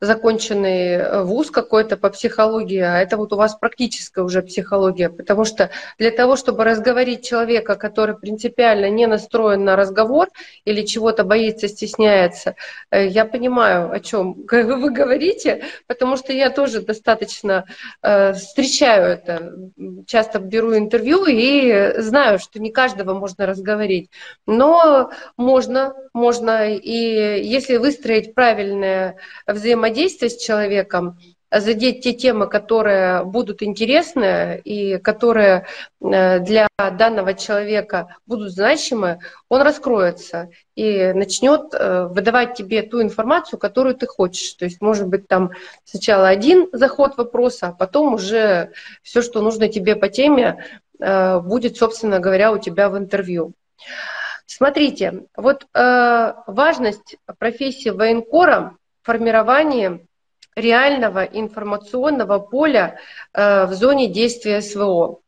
[0.00, 5.44] законченный э, вуз какой-то по психологии, а это вот у вас практическая уже психология, потому
[5.44, 10.28] что для того, чтобы разговорить человека, который принципиально не настроен на разговор
[10.64, 12.56] или чего-то боится, стесняется,
[12.90, 17.66] э, я понимаю, о чем вы говорите, потому что я тоже достаточно
[18.02, 19.52] э, встречаю это,
[20.06, 24.10] часто беру интервью и знаю, что не каждого можно разговорить,
[24.46, 31.18] но можно, можно, и если выстроить правильное взаимодействие, взаимодействие с человеком,
[31.52, 35.66] задеть те темы, которые будут интересны и которые
[36.00, 43.58] э, для данного человека будут значимы, он раскроется и начнет э, выдавать тебе ту информацию,
[43.58, 44.52] которую ты хочешь.
[44.54, 45.50] То есть, может быть, там
[45.84, 48.70] сначала один заход вопроса, а потом уже
[49.02, 50.64] все, что нужно тебе по теме,
[51.00, 53.54] э, будет, собственно говоря, у тебя в интервью.
[54.46, 60.06] Смотрите, вот важность профессии военкора формировании
[60.56, 62.98] реального информационного поля
[63.32, 65.20] э, в зоне действия СВО.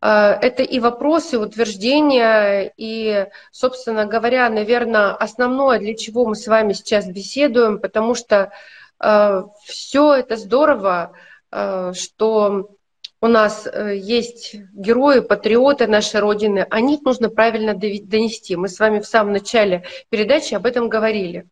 [0.00, 6.72] Э, это и вопросы утверждения, и, собственно говоря, наверное, основное, для чего мы с вами
[6.72, 8.52] сейчас беседуем, потому что
[9.00, 11.12] э, все это здорово,
[11.94, 12.68] что
[13.22, 18.54] у нас есть герои, патриоты нашей Родины, о них нужно правильно донести.
[18.54, 21.46] Мы с вами в самом начале передачи об этом говорили.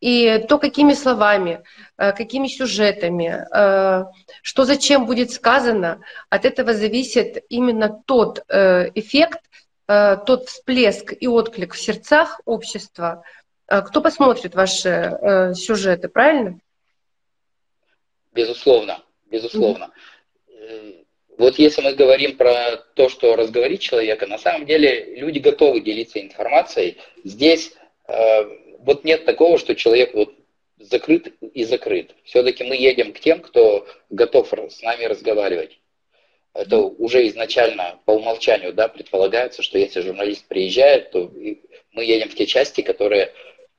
[0.00, 1.64] И то, какими словами,
[1.96, 4.04] э, какими сюжетами, э,
[4.42, 9.40] что зачем будет сказано, от этого зависит именно тот э, эффект,
[10.26, 13.24] тот всплеск и отклик в сердцах общества.
[13.66, 16.58] Кто посмотрит ваши сюжеты, правильно?
[18.34, 19.90] Безусловно, безусловно.
[20.50, 21.06] Mm-hmm.
[21.38, 26.20] Вот если мы говорим про то, что разговорить человека, на самом деле люди готовы делиться
[26.20, 26.98] информацией.
[27.24, 27.72] Здесь
[28.88, 30.34] вот нет такого, что человек вот
[30.78, 32.14] закрыт и закрыт.
[32.24, 35.78] Все-таки мы едем к тем, кто готов с нами разговаривать.
[36.54, 41.30] Это уже изначально по умолчанию да, предполагается, что если журналист приезжает, то
[41.92, 43.34] мы едем в те части, которые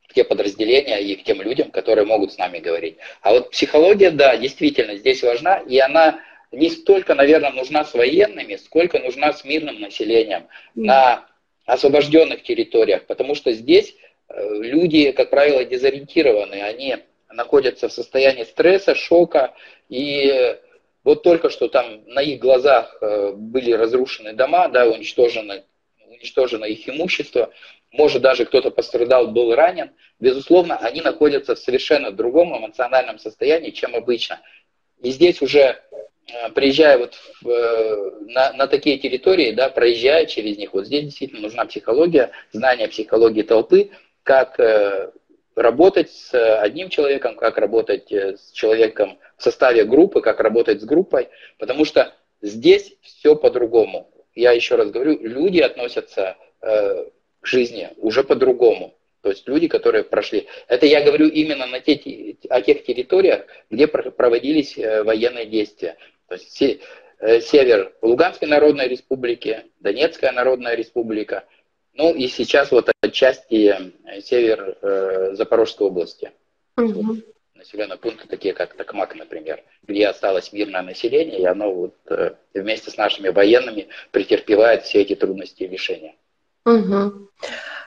[0.07, 2.97] в те подразделения и к тем людям, которые могут с нами говорить.
[3.21, 8.57] А вот психология, да, действительно здесь важна, и она не столько, наверное, нужна с военными,
[8.57, 10.45] сколько нужна с мирным населением
[10.75, 11.25] на
[11.65, 13.95] освобожденных территориях, потому что здесь
[14.35, 16.97] люди, как правило, дезориентированы, они
[17.31, 19.53] находятся в состоянии стресса, шока,
[19.87, 20.57] и
[21.03, 25.63] вот только что там на их глазах э, были разрушены дома, да, уничтожено,
[26.07, 27.51] уничтожено их имущество,
[27.91, 33.95] может даже кто-то пострадал, был ранен, безусловно, они находятся в совершенно другом эмоциональном состоянии, чем
[33.95, 34.41] обычно.
[35.01, 35.81] И здесь уже
[36.27, 41.05] э, приезжая вот в, э, на, на такие территории, да, проезжая через них, вот здесь
[41.05, 43.91] действительно нужна психология, знание психологии толпы,
[44.29, 45.09] как э,
[45.55, 50.85] работать с одним человеком, как работать э, с человеком в составе группы, как работать с
[50.85, 54.11] группой, потому что здесь все по-другому.
[54.35, 57.05] Я еще раз говорю, люди относятся э,
[57.41, 58.93] к жизни уже по-другому.
[59.21, 60.45] То есть люди, которые прошли.
[60.67, 61.95] Это я говорю именно на те,
[62.49, 65.97] о тех территориях, где проводились военные действия.
[66.27, 66.51] То есть
[67.49, 71.45] север Луганской Народной Республики, Донецкая Народная Республика–
[71.99, 73.75] Ну и сейчас вот отчасти
[74.23, 76.31] север э, Запорожской области.
[76.77, 77.17] Угу.
[77.55, 82.89] Населенные пункты, такие как Токмак, например, где осталось мирное население, и оно вот э, вместе
[82.89, 86.15] с нашими военными претерпевает все эти трудности и лишения.
[86.65, 87.27] Угу.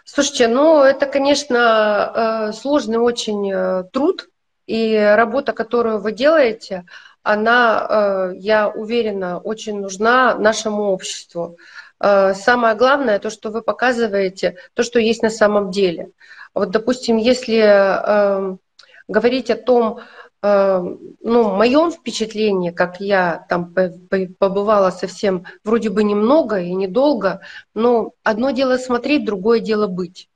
[0.04, 4.28] Слушайте, ну это, конечно, э, сложный очень э, труд,
[4.66, 6.84] и работа, которую вы делаете,
[7.22, 11.56] она, э, я уверена, очень нужна нашему обществу.
[12.02, 16.10] Самое главное, то, что вы показываете, то, что есть на самом деле.
[16.52, 18.58] Вот, допустим, если эм,
[19.06, 20.00] говорить о том,
[20.42, 23.72] эм, ну, моем впечатлении, как я там
[24.38, 27.40] побывала совсем вроде бы немного и недолго,
[27.72, 30.28] но одно дело смотреть, другое дело быть.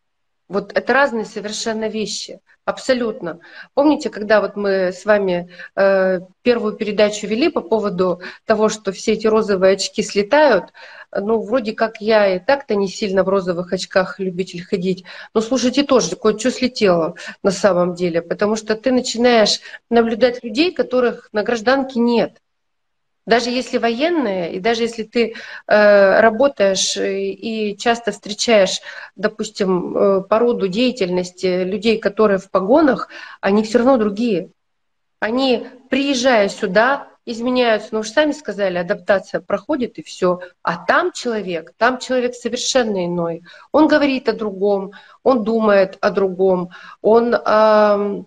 [0.49, 2.41] Вот это разные совершенно вещи.
[2.65, 3.39] Абсолютно.
[3.75, 9.13] Помните, когда вот мы с вами э, первую передачу вели по поводу того, что все
[9.13, 10.73] эти розовые очки слетают,
[11.13, 15.85] ну, вроде как я и так-то не сильно в розовых очках любитель ходить, но слушайте
[15.85, 22.01] тоже, кое-что слетело на самом деле, потому что ты начинаешь наблюдать людей, которых на гражданке
[22.01, 22.41] нет.
[23.27, 25.35] Даже если военные, и даже если ты
[25.67, 28.81] э, работаешь и часто встречаешь,
[29.17, 33.09] допустим, э, по деятельности людей, которые в погонах,
[33.41, 34.51] они все равно другие.
[35.19, 37.89] Они, приезжая сюда, изменяются.
[37.91, 40.39] Ну, же сами сказали, адаптация проходит и все.
[40.63, 43.43] А там человек, там человек совершенно иной.
[43.73, 44.93] Он говорит о другом,
[45.25, 46.71] он думает о другом,
[47.03, 48.23] он э,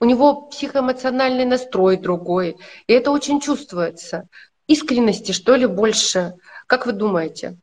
[0.00, 4.28] у него психоэмоциональный настрой другой, и это очень чувствуется.
[4.66, 6.34] Искренности, что ли, больше?
[6.66, 7.56] Как вы думаете?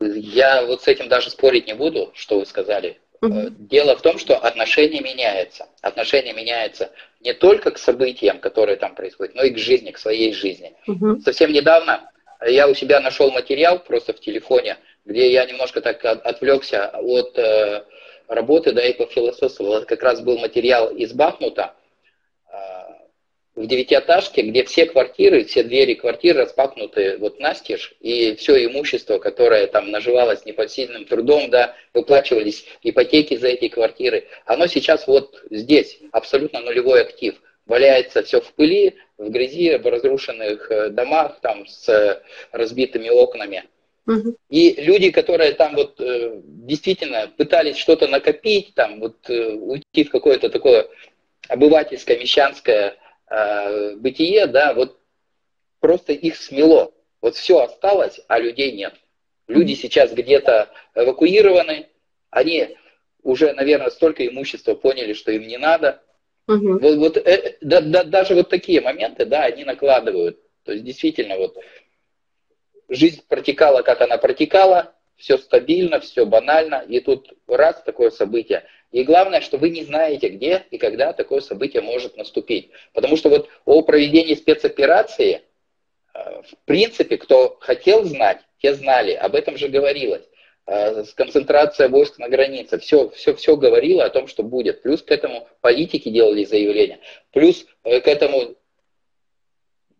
[0.00, 2.98] Я вот с этим даже спорить не буду, что вы сказали.
[3.22, 3.50] Угу.
[3.50, 5.66] Дело в том, что отношение меняется.
[5.80, 10.32] Отношение меняется не только к событиям, которые там происходят, но и к жизни, к своей
[10.32, 10.74] жизни.
[10.86, 11.20] Угу.
[11.20, 12.10] Совсем недавно
[12.46, 17.84] я у себя нашел материал просто в телефоне, где я немножко так отвлекся от э,
[18.28, 19.78] работы, да, и пофилософствовал.
[19.78, 21.74] Это как раз был материал из Бахмута
[22.50, 22.56] э,
[23.54, 29.66] в девятиэтажке, где все квартиры, все двери квартир распахнуты вот настежь, и все имущество, которое
[29.66, 36.60] там наживалось непосильным трудом, да, выплачивались ипотеки за эти квартиры, оно сейчас вот здесь, абсолютно
[36.60, 37.40] нулевой актив.
[37.66, 42.22] Валяется все в пыли, в грязи, в разрушенных э, домах, там с
[42.52, 43.64] разбитыми окнами.
[44.50, 50.10] И люди, которые там вот э, действительно пытались что-то накопить, там вот э, уйти в
[50.10, 50.88] какое-то такое
[51.48, 52.96] обывательское, мещанское
[53.28, 54.98] э, бытие, да, вот
[55.80, 56.92] просто их смело.
[57.20, 58.94] Вот все осталось, а людей нет.
[59.48, 61.88] Люди сейчас где-то эвакуированы,
[62.30, 62.76] они
[63.22, 66.02] уже, наверное, столько имущества поняли, что им не надо.
[66.48, 66.78] Угу.
[66.78, 70.38] Вот, вот э, да, да, даже вот такие моменты, да, они накладывают.
[70.64, 71.56] То есть действительно вот
[72.88, 78.64] жизнь протекала, как она протекала, все стабильно, все банально, и тут раз такое событие.
[78.92, 82.70] И главное, что вы не знаете, где и когда такое событие может наступить.
[82.92, 85.42] Потому что вот о проведении спецоперации,
[86.14, 90.24] э, в принципе, кто хотел знать, те знали, об этом же говорилось.
[90.66, 94.82] Э, концентрация войск на границе, все, все, все говорило о том, что будет.
[94.82, 97.00] Плюс к этому политики делали заявления,
[97.32, 98.54] плюс э, к этому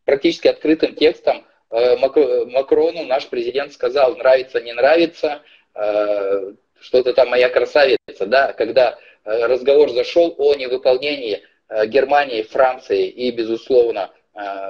[0.04, 5.42] практически открытым текстом Макрону наш президент сказал, нравится, не нравится,
[5.74, 11.42] э, что-то там моя красавица, да, когда э, разговор зашел о невыполнении
[11.86, 14.12] Германии, Франции и, безусловно,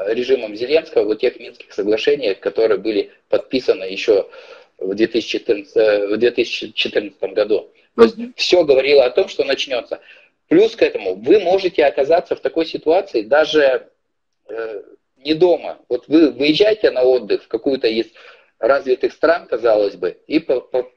[0.06, 4.30] режимом Зеленского вот тех Минских соглашений, которые были подписаны еще
[4.78, 7.70] в 2014, в 2014 году.
[7.96, 10.00] То есть все говорило о том, что начнется.
[10.48, 13.90] Плюс к этому вы можете оказаться в такой ситуации даже
[15.26, 15.78] не дома.
[15.88, 18.06] Вот вы выезжаете на отдых в какую-то из
[18.58, 20.44] развитых стран, казалось бы, и,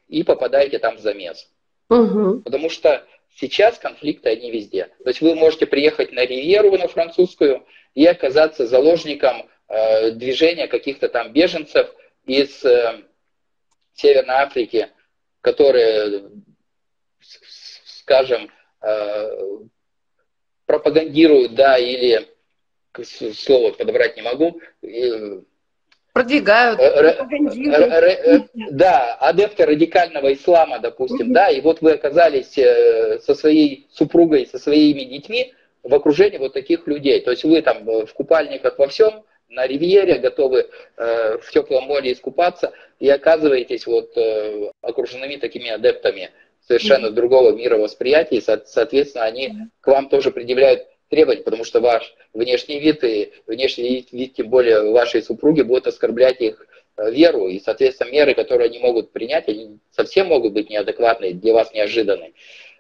[0.08, 1.50] и попадаете там в замес.
[1.90, 2.42] Угу.
[2.42, 3.06] Потому что
[3.36, 4.86] сейчас конфликты, они везде.
[5.04, 7.66] То есть вы можете приехать на Ривьеру, на французскую,
[7.96, 11.94] и оказаться заложником э, движения каких-то там беженцев
[12.26, 13.04] из э,
[13.96, 14.90] Северной Африки,
[15.42, 16.30] которые,
[17.86, 18.50] скажем,
[18.82, 19.30] э,
[20.66, 22.28] пропагандируют, да, или
[23.34, 24.60] слово подобрать не могу.
[26.14, 26.80] Продвигают,
[28.72, 34.58] Да, адепты радикального ислама, допустим, да, и вот вы оказались э, со своей супругой, со
[34.58, 37.22] своими детьми в окружении вот таких людей.
[37.22, 42.14] То есть вы там в купальниках во всем, на ривьере, готовы э, в теплом море
[42.14, 46.32] искупаться, и оказываетесь вот э, окруженными такими адептами
[46.68, 47.14] совершенно mm-hmm.
[47.14, 49.68] другого мировосприятия, и, соответственно, они mm-hmm.
[49.82, 54.92] к вам тоже предъявляют требовать, потому что ваш внешний вид и внешний вид, тем более
[54.92, 56.66] вашей супруги, будет оскорблять их
[56.98, 61.54] э, веру, и, соответственно, меры, которые они могут принять, они совсем могут быть неадекватные, для
[61.54, 62.34] вас неожиданные.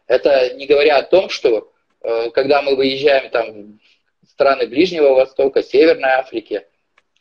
[0.08, 1.72] Это не говоря о том, что
[2.02, 3.80] э, когда мы выезжаем там
[4.24, 6.68] в страны Ближнего Востока, Северной Африки,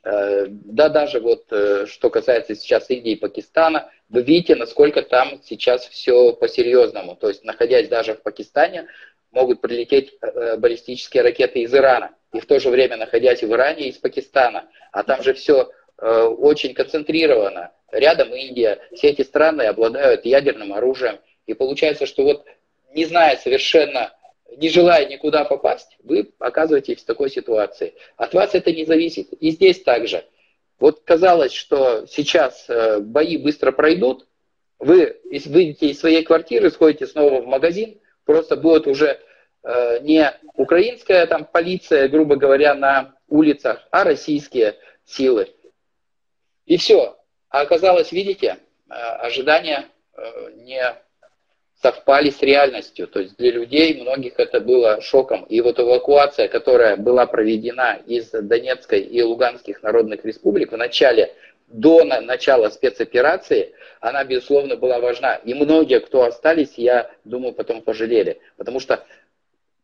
[0.04, 1.46] э, да даже вот
[1.86, 7.16] что касается сейчас Индии и Пакистана, вы видите, насколько там сейчас все по-серьезному.
[7.16, 8.88] То есть, находясь даже в Пакистане,
[9.30, 10.14] могут прилететь
[10.58, 14.68] баллистические ракеты из Ирана и в то же время находясь в Иране и из Пакистана.
[14.92, 17.72] А там же все э, очень концентрировано.
[17.90, 18.80] Рядом Индия.
[18.92, 21.18] Все эти страны обладают ядерным оружием.
[21.46, 22.44] И получается, что вот
[22.92, 24.12] не зная совершенно,
[24.56, 27.94] не желая никуда попасть, вы оказываетесь в такой ситуации.
[28.16, 29.32] От вас это не зависит.
[29.32, 30.24] И здесь также.
[30.78, 34.26] Вот казалось, что сейчас э, бои быстро пройдут,
[34.78, 37.98] вы выйдете из своей квартиры, сходите снова в магазин,
[38.28, 39.18] просто будет уже
[39.64, 45.54] Э, не украинская там полиция, грубо говоря, на улицах, а российские силы.
[46.64, 47.18] И все.
[47.50, 48.56] А оказалось, видите,
[48.88, 50.82] э, ожидания э, не
[51.82, 53.08] совпали с реальностью.
[53.08, 55.44] То есть для людей многих это было шоком.
[55.44, 61.34] И вот эвакуация, которая была проведена из Донецкой и Луганских народных республик в начале,
[61.68, 65.36] до начала спецоперации, она, безусловно, была важна.
[65.36, 68.40] И многие, кто остались, я думаю, потом пожалели.
[68.56, 69.04] Потому что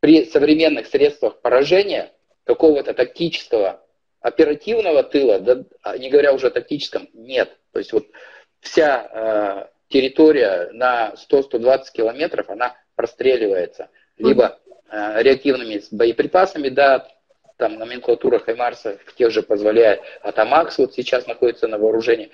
[0.01, 2.13] при современных средствах поражения
[2.45, 3.81] какого-то тактического
[4.21, 7.57] оперативного тыла, да, а не говоря уже о тактическом, нет.
[7.73, 8.07] То есть вот
[8.61, 13.91] вся э, территория на 100-120 километров, она простреливается.
[14.17, 14.59] Либо
[14.91, 17.07] э, реактивными боеприпасами, да,
[17.57, 22.31] там номенклатура Хаймарса в тех же позволяет, Атамакс вот сейчас находится на вооружении,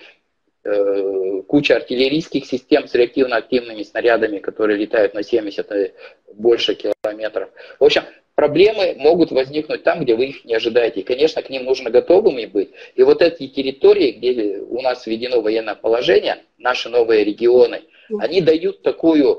[0.62, 5.92] Э, куча артиллерийских систем с реактивно-активными снарядами, которые летают на 70 и
[6.34, 7.48] больше километров.
[7.78, 8.02] В общем,
[8.34, 11.00] проблемы могут возникнуть там, где вы их не ожидаете.
[11.00, 12.72] И, конечно, к ним нужно готовыми быть.
[12.94, 17.80] И вот эти территории, где у нас введено военное положение, наши новые регионы,
[18.18, 19.36] они дают такую э,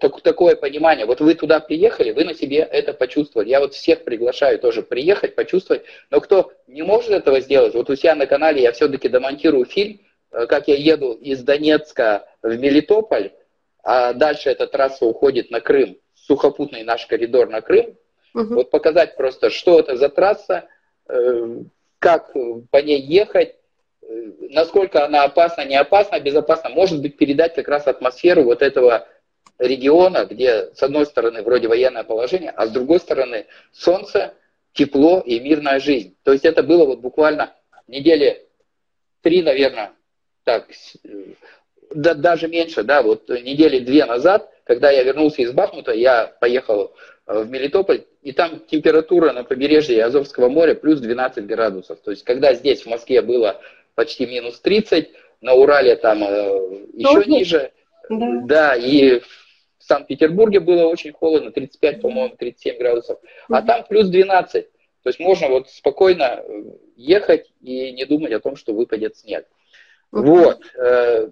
[0.00, 1.06] так, такое понимание.
[1.06, 3.48] Вот вы туда приехали, вы на себе это почувствовали.
[3.48, 5.84] Я вот всех приглашаю тоже приехать, почувствовать.
[6.10, 10.00] Но кто не может этого сделать, вот у себя на канале я все-таки демонтирую фильм,
[10.32, 13.32] Э, как я еду из Донецка в Мелитополь,
[13.82, 17.96] а дальше эта трасса уходит на Крым, сухопутный наш коридор на Крым.
[18.34, 18.54] Угу.
[18.54, 20.66] Вот показать просто, что это за трасса,
[21.08, 21.56] э,
[21.98, 22.32] как
[22.70, 23.56] по ней ехать,
[24.02, 24.06] э,
[24.50, 26.70] насколько она опасна, не опасна, безопасна.
[26.70, 29.06] Может быть, передать как раз атмосферу вот этого
[29.58, 34.34] региона, где с одной стороны вроде военное положение, а с другой стороны солнце,
[34.72, 36.16] тепло и мирная жизнь.
[36.22, 37.52] То есть это было вот буквально
[37.86, 38.46] недели
[39.20, 39.92] три, наверное,
[40.44, 40.68] так,
[41.94, 46.94] да, даже меньше, да, вот недели две назад, когда я вернулся из Бахмута, я поехал
[47.26, 52.00] э, в Мелитополь, и там температура на побережье Азовского моря плюс 12 градусов.
[52.00, 53.60] То есть, когда здесь в Москве было
[53.94, 57.30] почти минус 30, на Урале там э, еще Тоже?
[57.30, 57.72] ниже,
[58.08, 58.40] да.
[58.44, 59.41] да, и в
[59.86, 63.18] Санкт-Петербурге было очень холодно, 35, по-моему, 37 градусов,
[63.48, 64.68] а там плюс 12.
[65.02, 66.62] То есть можно вот спокойно э,
[66.96, 69.46] ехать и не думать о том, что выпадет снег.
[70.12, 70.62] Вот.
[70.76, 71.30] Э,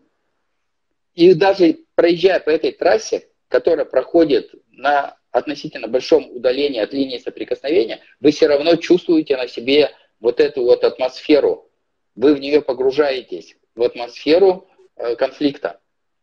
[1.14, 8.00] и даже проезжая по этой трассе, которая проходит на относительно большом удалении от линии соприкосновения,
[8.20, 11.70] вы все равно чувствуете на себе вот эту вот атмосферу.
[12.16, 15.80] Вы в нее погружаетесь, в атмосферу э, конфликта.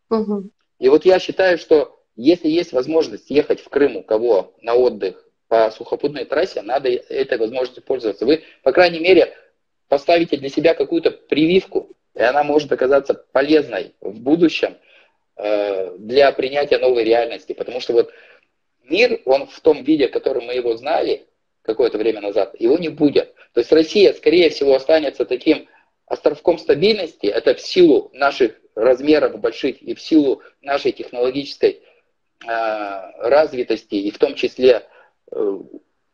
[0.09, 0.49] Угу.
[0.79, 5.23] И вот я считаю, что если есть возможность ехать в Крым у кого на отдых
[5.47, 8.25] по сухопутной трассе, надо этой возможностью пользоваться.
[8.25, 9.33] Вы, по крайней мере,
[9.87, 14.77] поставите для себя какую-то прививку и она может оказаться полезной в будущем
[15.35, 17.53] э, для принятия новой реальности.
[17.53, 18.11] Потому что вот
[18.83, 21.27] мир, он в том виде, в котором мы его знали
[21.61, 23.35] какое-то время назад, его не будет.
[23.53, 25.67] То есть Россия, скорее всего, останется таким
[26.07, 31.81] островком стабильности, это в силу наших размеров больших и в силу нашей технологической
[32.45, 34.87] развитости, и в том числе
[35.31, 35.59] э,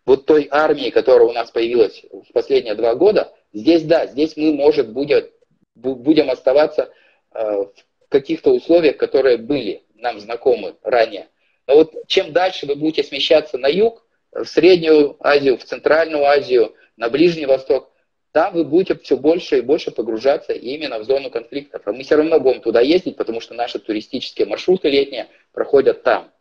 [0.05, 4.53] вот той армии, которая у нас появилась в последние два года, здесь да, здесь мы,
[4.53, 5.34] может, будет
[5.76, 6.91] будем оставаться
[7.34, 11.28] э, в каких-то условиях, которые были нам знакомы ранее.
[11.67, 16.74] Но вот чем дальше вы будете смещаться на юг, в Среднюю Азию, в Центральную Азию,
[16.97, 17.91] на Ближний Восток,
[18.34, 21.84] там вы будете все больше и больше погружаться именно в зону конфликтов.
[21.86, 26.31] А мы все равно будем туда ездить, потому что наши туристические маршруты летние проходят там.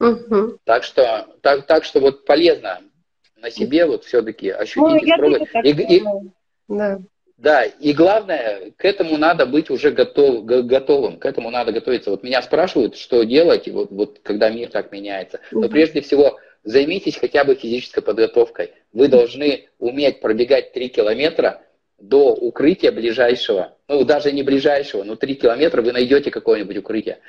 [0.00, 0.58] Угу.
[0.64, 2.82] Так что, так, так что вот полезно
[3.38, 6.02] на себе вот все-таки ощутить ну, и, и, и,
[6.68, 7.00] да.
[7.36, 12.10] Да, и главное, к этому надо быть уже готов, готовым, к этому надо готовиться.
[12.10, 15.40] Вот меня спрашивают, что делать, вот, вот когда мир так меняется.
[15.50, 18.72] Но прежде всего, займитесь хотя бы физической подготовкой.
[18.92, 21.62] Вы должны уметь пробегать 3 километра
[21.98, 27.20] до укрытия ближайшего, ну даже не ближайшего, но 3 километра вы найдете какое-нибудь укрытие.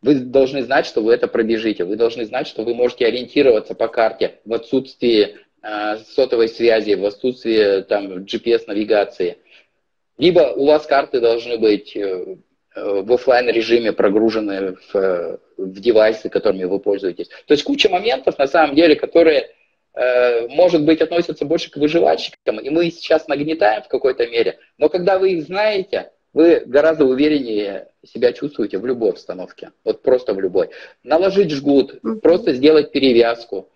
[0.00, 1.84] Вы должны знать, что вы это пробежите.
[1.84, 7.04] Вы должны знать, что вы можете ориентироваться по карте в отсутствии э, сотовой связи, в
[7.04, 9.38] отсутствии там, GPS-навигации.
[10.16, 12.36] Либо у вас карты должны быть э,
[12.84, 17.28] в офлайн режиме прогружены в, в девайсы, которыми вы пользуетесь.
[17.46, 19.50] То есть куча моментов, на самом деле, которые,
[19.94, 24.88] э, может быть, относятся больше к выживальщикам, и мы сейчас нагнетаем в какой-то мере, но
[24.88, 29.72] когда вы их знаете, вы гораздо увереннее себя чувствуете в любой обстановке.
[29.84, 30.70] Вот просто в любой.
[31.02, 32.20] Наложить жгут, mm-hmm.
[32.20, 33.68] просто сделать перевязку.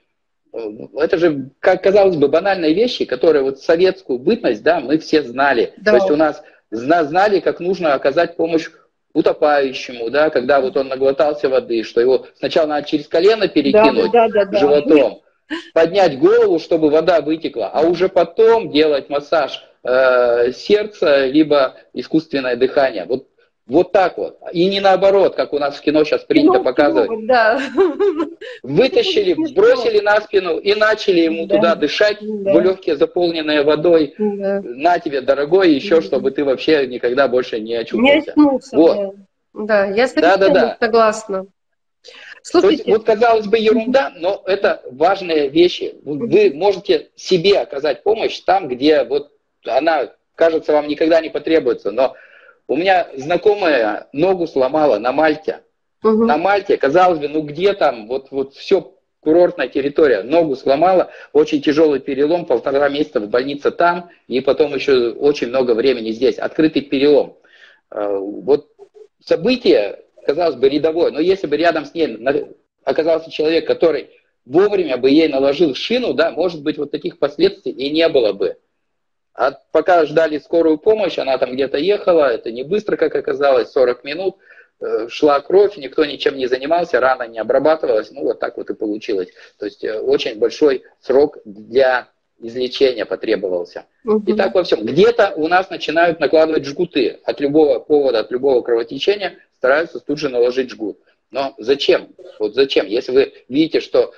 [0.52, 5.72] Это же, как казалось бы, банальные вещи, которые вот советскую бытность, да, мы все знали.
[5.78, 5.92] Да.
[5.92, 8.68] То есть у нас знали, как нужно оказать помощь
[9.14, 14.28] утопающему, да, когда вот он наглотался воды, что его сначала надо через колено перекинуть да,
[14.28, 15.56] да, да, животом, да.
[15.74, 23.04] поднять голову, чтобы вода вытекла, а уже потом делать массаж э, сердца, либо искусственное дыхание.
[23.04, 23.26] Вот
[23.66, 24.38] вот так вот.
[24.52, 27.08] И не наоборот, как у нас в кино сейчас принято кино, показывать.
[27.08, 27.60] Кино, да.
[28.62, 31.56] Вытащили, бросили на спину и начали ему да.
[31.56, 32.52] туда дышать да.
[32.52, 34.14] в легкие, заполненные водой.
[34.18, 34.60] Да.
[34.62, 36.02] На тебе, дорогой, еще, да.
[36.02, 38.12] чтобы ты вообще никогда больше не очухался.
[38.12, 38.96] Не очнулся, вот.
[38.96, 39.12] да.
[39.54, 40.76] Да, я да, да, да.
[40.80, 41.46] согласна.
[42.42, 42.82] Слушайте.
[42.84, 45.94] То есть, вот казалось бы ерунда, но это важные вещи.
[46.02, 49.30] Вы можете себе оказать помощь там, где вот
[49.64, 52.14] она, кажется, вам никогда не потребуется, но
[52.72, 55.60] у меня знакомая ногу сломала на Мальте.
[56.02, 56.24] Угу.
[56.24, 61.60] На Мальте, казалось бы, ну где там, вот, вот все курортная территория, ногу сломала, очень
[61.60, 66.82] тяжелый перелом, полтора месяца в больнице там, и потом еще очень много времени здесь, открытый
[66.82, 67.36] перелом.
[67.90, 68.68] А, вот
[69.24, 72.18] событие, казалось бы, рядовое, но если бы рядом с ней
[72.84, 74.10] оказался человек, который
[74.46, 78.56] вовремя бы ей наложил шину, да, может быть, вот таких последствий и не было бы.
[79.34, 84.04] А пока ждали скорую помощь, она там где-то ехала, это не быстро, как оказалось, 40
[84.04, 84.36] минут,
[84.80, 88.74] э, шла кровь, никто ничем не занимался, рана не обрабатывалась, ну вот так вот и
[88.74, 89.28] получилось.
[89.58, 92.08] То есть э, очень большой срок для
[92.40, 93.86] излечения потребовался.
[94.04, 94.30] Угу.
[94.30, 94.84] И так во всем.
[94.84, 97.20] Где-то у нас начинают накладывать жгуты.
[97.24, 100.98] От любого повода, от любого кровотечения стараются тут же наложить жгут.
[101.30, 102.08] Но зачем?
[102.38, 102.86] Вот зачем?
[102.86, 104.12] Если вы видите, что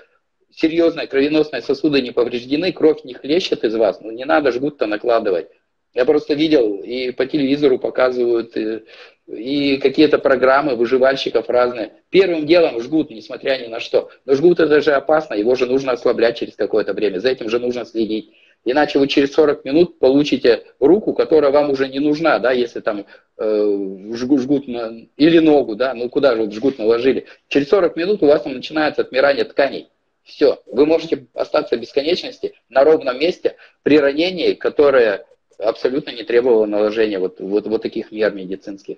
[0.56, 5.48] серьезные кровеносные сосуды не повреждены, кровь не хлещет из вас, ну не надо жгут-то накладывать.
[5.94, 8.82] Я просто видел, и по телевизору показывают, и,
[9.28, 11.92] и какие-то программы выживальщиков разные.
[12.10, 14.10] Первым делом жгут, несмотря ни на что.
[14.24, 17.60] Но жгут это же опасно, его же нужно ослаблять через какое-то время, за этим же
[17.60, 18.32] нужно следить.
[18.64, 23.04] Иначе вы через 40 минут получите руку, которая вам уже не нужна, да, если там
[23.36, 27.26] э, жгут, жгут на, или ногу, да, ну куда же жгут наложили.
[27.48, 29.90] Через 40 минут у вас там начинается отмирание тканей.
[30.24, 35.26] Все, вы можете остаться в бесконечности на ровном месте при ранении, которое
[35.58, 38.96] абсолютно не требовало наложения вот, вот, вот таких мер медицинских.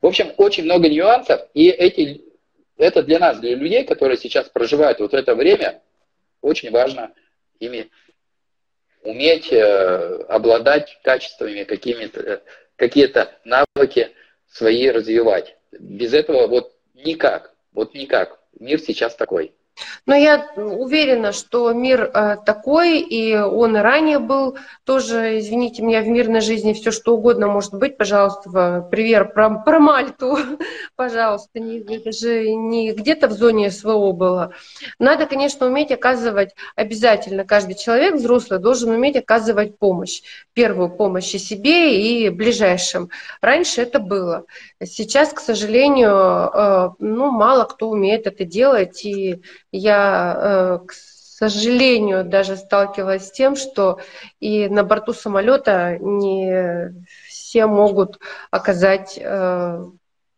[0.00, 2.22] В общем, очень много нюансов, и эти,
[2.76, 5.82] это для нас, для людей, которые сейчас проживают вот это время,
[6.40, 7.12] очень важно
[7.58, 7.90] ими
[9.02, 12.42] уметь э, обладать качествами, какими-то,
[12.76, 14.10] какие-то навыки
[14.48, 15.56] свои развивать.
[15.72, 18.38] Без этого вот никак, вот никак.
[18.60, 19.52] Мир сейчас такой.
[20.06, 26.02] Но я уверена, что мир э, такой, и он и ранее был тоже, извините меня,
[26.02, 27.96] в мирной жизни все что угодно может быть.
[27.96, 30.38] Пожалуйста, пример про, про Мальту,
[30.96, 34.52] пожалуйста, не, это же не где-то в зоне СВО было.
[34.98, 40.22] Надо, конечно, уметь оказывать, обязательно каждый человек взрослый должен уметь оказывать помощь.
[40.52, 43.10] Первую помощь и себе, и ближайшим.
[43.40, 44.44] Раньше это было.
[44.82, 49.42] Сейчас, к сожалению, э, ну, мало кто умеет это делать, и
[49.72, 50.36] я,
[50.82, 53.98] э, к сожалению, даже сталкивалась с тем, что
[54.38, 56.94] и на борту самолета не
[57.26, 58.20] все могут
[58.50, 59.84] оказать э,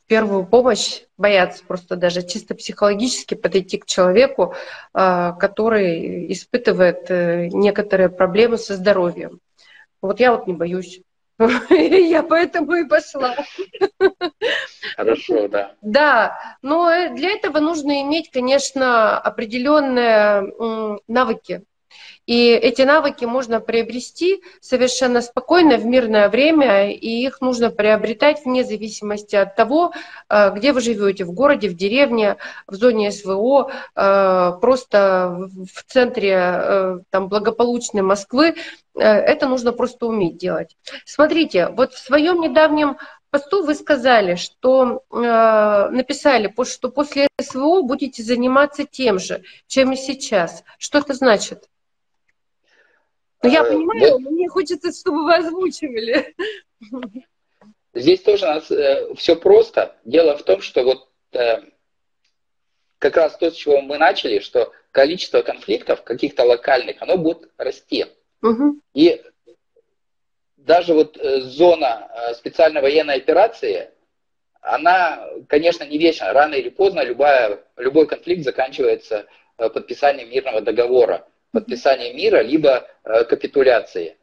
[0.07, 4.55] первую помощь, боятся просто даже чисто психологически подойти к человеку,
[4.95, 7.11] э, который испытывает
[7.53, 9.41] некоторые проблемы со здоровьем.
[10.01, 11.01] Вот я вот не боюсь.
[11.70, 13.35] Я поэтому и пошла.
[14.97, 15.74] Хорошо, да.
[15.82, 20.53] Да, но для этого нужно иметь, конечно, определенные
[21.09, 21.64] навыки.
[22.27, 28.64] И эти навыки можно приобрести совершенно спокойно в мирное время, и их нужно приобретать вне
[28.64, 29.93] зависимости от того,
[30.29, 36.35] э, где вы живете, в городе, в деревне, в зоне СВО, э, просто в центре
[36.37, 38.55] э, там, благополучной Москвы.
[38.95, 40.77] Это нужно просто уметь делать.
[41.05, 42.97] Смотрите, вот в своем недавнем
[43.35, 49.97] посту вы сказали, что э, написали, что после СВО будете заниматься тем же, чем и
[49.97, 50.62] сейчас.
[50.79, 51.64] Что это значит?
[53.45, 54.20] Ну, я понимаю, вот.
[54.20, 56.34] мне хочется, чтобы вы озвучивали.
[57.95, 59.97] Здесь тоже у нас э, все просто.
[60.05, 61.62] Дело в том, что вот э,
[62.99, 68.07] как раз то, с чего мы начали, что количество конфликтов каких-то локальных, оно будет расти.
[68.42, 68.80] Угу.
[68.95, 69.22] И
[70.57, 73.90] даже вот э, зона э, специальной военной операции,
[74.61, 76.32] она, конечно, не вечна.
[76.32, 79.26] Рано или поздно любая, любой конфликт заканчивается
[79.59, 84.16] э, подписанием мирного договора, подписанием мира, либо капитуляции.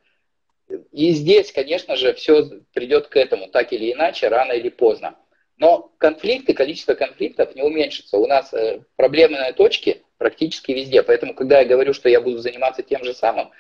[0.92, 5.16] И здесь, конечно же, все придет к этому, так или иначе, рано или поздно.
[5.58, 8.18] Но конфликты, количество конфликтов не уменьшится.
[8.18, 8.54] У нас
[8.96, 11.04] проблемные точки практически везде.
[11.04, 13.52] Поэтому, когда я говорю, что я буду заниматься тем же самым,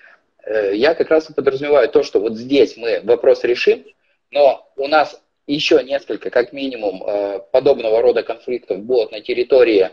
[0.43, 3.85] Э, я как раз и подразумеваю то, что вот здесь мы вопрос решим,
[4.31, 9.91] но у нас еще несколько, как минимум, э, подобного рода конфликтов будут на территории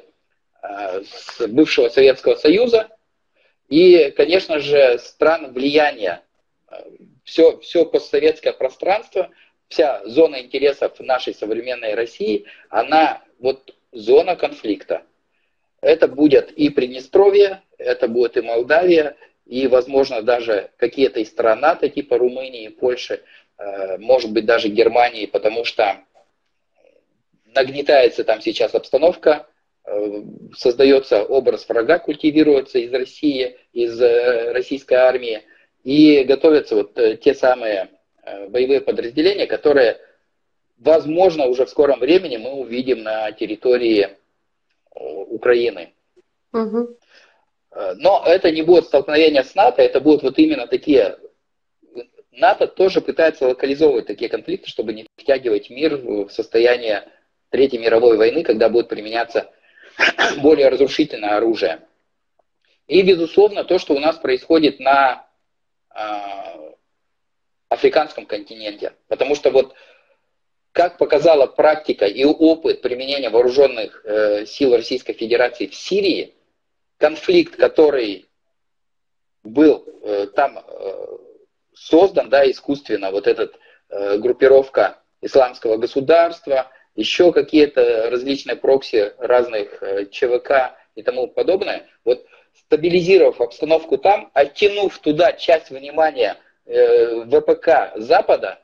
[0.63, 1.03] э,
[1.49, 2.89] бывшего Советского Союза
[3.69, 6.23] и, конечно же, стран влияния.
[7.25, 9.31] Все, все постсоветское пространство,
[9.69, 15.03] вся зона интересов нашей современной России, она вот зона конфликта.
[15.81, 19.17] Это будет и Приднестровье, это будет и Молдавия,
[19.47, 23.23] и, возможно, даже какие-то из стран НАТО, типа Румынии, Польши,
[23.59, 26.03] э, может быть, даже Германии, потому что
[27.47, 29.47] нагнетается там сейчас обстановка,
[30.57, 35.43] создается образ врага, культивируется из России, из э, российской армии,
[35.85, 37.91] и готовятся вот те самые
[38.49, 39.99] боевые подразделения, которые,
[40.79, 44.19] возможно, уже в скором времени мы увидим на территории
[44.95, 45.93] Украины.
[46.53, 46.97] Угу.
[47.73, 51.19] Э, но это не будет столкновение с НАТО, это будут вот именно такие...
[52.33, 57.09] НАТО тоже пытается локализовывать такие конфликты, чтобы не втягивать мир в состояние
[57.51, 59.51] Третьей мировой войны, когда будет применяться
[60.39, 61.83] более разрушительное оружие.
[62.87, 65.27] И, безусловно, то, что у нас происходит на
[65.95, 66.73] э,
[67.69, 68.95] африканском континенте.
[69.09, 69.75] Потому что вот
[70.73, 76.35] как показала практика и опыт применения вооруженных э, сил Российской Федерации в Сирии,
[76.99, 78.29] конфликт, который
[79.43, 81.07] был э, там э,
[81.75, 83.51] создан, да, искусственно, вот эта
[83.89, 92.27] э, группировка исламского государства, еще какие-то различные прокси разных э, ЧВК и тому подобное, вот
[92.55, 96.37] стабилизировав обстановку там, оттянув туда часть внимания
[96.67, 98.59] э, ВПК Запада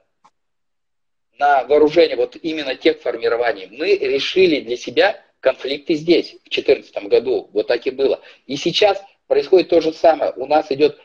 [1.39, 7.51] на вооружение вот именно тех формирований, мы решили для себя конфликты здесь, в 2014 году.
[7.53, 8.21] Вот так и было.
[8.47, 10.33] И сейчас происходит то же самое.
[10.35, 10.99] У нас идет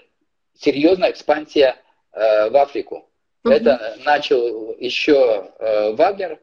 [0.56, 1.76] серьезная экспансия
[2.12, 3.08] э, в Африку.
[3.44, 3.54] Угу.
[3.54, 6.40] Это начал еще э, Вагнер.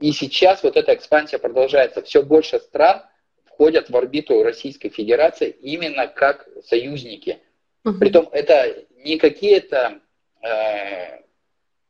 [0.00, 2.02] И сейчас вот эта экспансия продолжается.
[2.02, 3.02] Все больше стран
[3.44, 7.40] входят в орбиту Российской Федерации именно как союзники.
[7.84, 7.98] Угу.
[7.98, 10.00] Притом это не какие-то
[10.42, 11.20] э,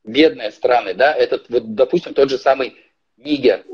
[0.05, 2.77] бедные страны, да, это вот, допустим, тот же самый
[3.17, 3.65] Нигер,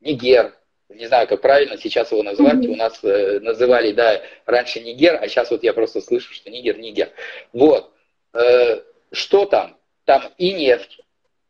[0.00, 0.54] Нигер,
[0.88, 2.68] не знаю, как правильно сейчас его назвать, mm-hmm.
[2.68, 6.78] у нас э, называли, да, раньше Нигер, а сейчас вот я просто слышу, что Нигер,
[6.78, 7.10] Нигер.
[7.52, 7.92] Вот,
[8.34, 9.76] э, что там?
[10.04, 11.00] Там и нефть,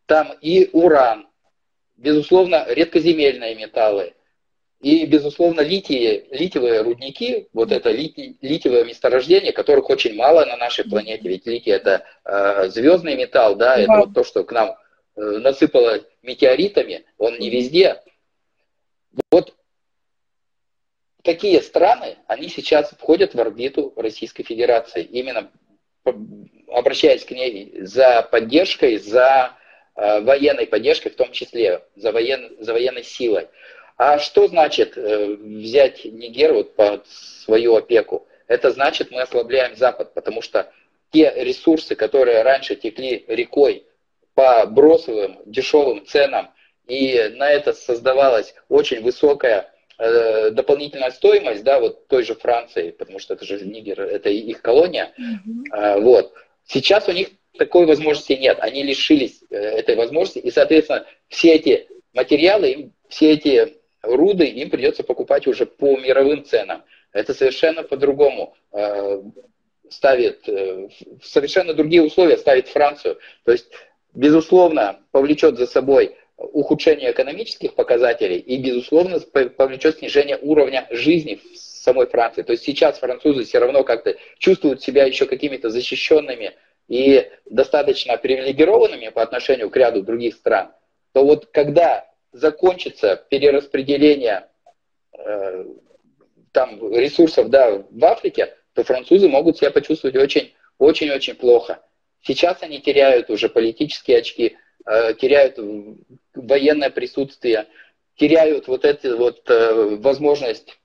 [0.07, 1.26] там и уран,
[2.03, 4.14] безусловно, редкоземельные металлы,
[4.80, 10.84] и, безусловно, литии, литиевые рудники, вот это лити, литиевое месторождение, которых очень мало на нашей
[10.84, 15.20] планете, ведь литий это э, звездный металл, да, это вот то, что к нам э,
[15.20, 18.03] насыпало метеоритами, он не везде,
[19.30, 19.55] вот
[21.22, 25.48] такие страны, они сейчас входят в орбиту Российской Федерации, именно
[26.66, 29.57] обращаясь к ней за поддержкой, за
[30.20, 33.48] военной поддержкой, в том числе за, воен, за военной силой.
[33.96, 38.26] А что значит э, взять Нигер вот под свою опеку?
[38.48, 40.72] Это значит, мы ослабляем Запад, потому что
[41.12, 43.86] те ресурсы, которые раньше текли рекой
[44.34, 46.53] по бросовым дешевым ценам
[46.86, 53.18] и на это создавалась очень высокая э, дополнительная стоимость, да, вот той же Франции, потому
[53.18, 55.76] что это же Нигер, это их колония, mm-hmm.
[55.76, 56.32] э, вот.
[56.66, 57.28] Сейчас у них
[57.59, 63.76] такой возможности нет, они лишились э, этой возможности, и, соответственно, все эти материалы, все эти
[64.03, 66.84] руды им придется покупать уже по мировым ценам.
[67.12, 69.22] Это совершенно по-другому э,
[69.90, 70.88] ставит, э,
[71.22, 73.18] совершенно другие условия ставит Францию.
[73.44, 73.66] То есть,
[74.14, 82.07] безусловно, повлечет за собой ухудшение экономических показателей и, безусловно, повлечет снижение уровня жизни в самой
[82.07, 82.42] Франции.
[82.42, 86.53] То есть сейчас французы все равно как-то чувствуют себя еще какими-то защищенными
[86.89, 90.72] и достаточно привилегированными по отношению к ряду других стран,
[91.12, 94.49] то вот когда закончится перераспределение
[95.16, 95.64] э,
[96.53, 101.83] там ресурсов да, в Африке, то французы могут себя почувствовать очень, очень-очень плохо.
[102.22, 104.57] Сейчас они теряют уже политические очки,
[104.87, 105.59] э, теряют
[106.35, 107.66] военное присутствие,
[108.16, 110.78] теряют вот эту вот э, возможность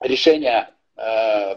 [0.00, 0.70] решения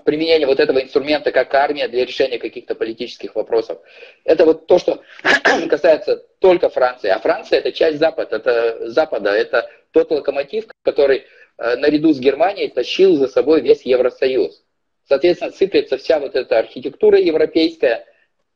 [0.05, 3.79] применение вот этого инструмента как армия для решения каких-то политических вопросов.
[4.23, 5.01] Это вот то, что
[5.69, 7.09] касается только Франции.
[7.09, 11.25] А Франция это часть Запада, это Запада, это тот локомотив, который
[11.57, 14.63] э, наряду с Германией тащил за собой весь Евросоюз.
[15.07, 18.05] Соответственно, сыплется вся вот эта архитектура европейская.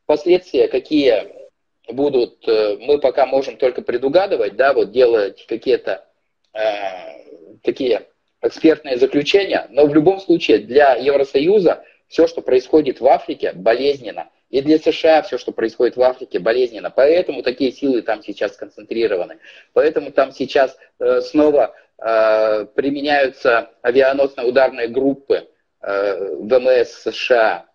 [0.05, 1.33] Последствия какие
[1.89, 6.05] будут, э, мы пока можем только предугадывать, да, вот делать какие-то
[6.53, 6.59] э,
[7.63, 8.07] такие
[8.47, 14.29] экспертное заключение, но в любом случае для Евросоюза все, что происходит в Африке, болезненно.
[14.49, 16.89] И для США все, что происходит в Африке, болезненно.
[16.89, 19.39] Поэтому такие силы там сейчас сконцентрированы.
[19.73, 25.49] Поэтому там сейчас э, снова э, применяются авианосно-ударные группы
[25.81, 27.65] э, ВМС США.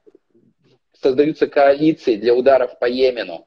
[0.99, 3.47] Создаются коалиции для ударов по Йемену.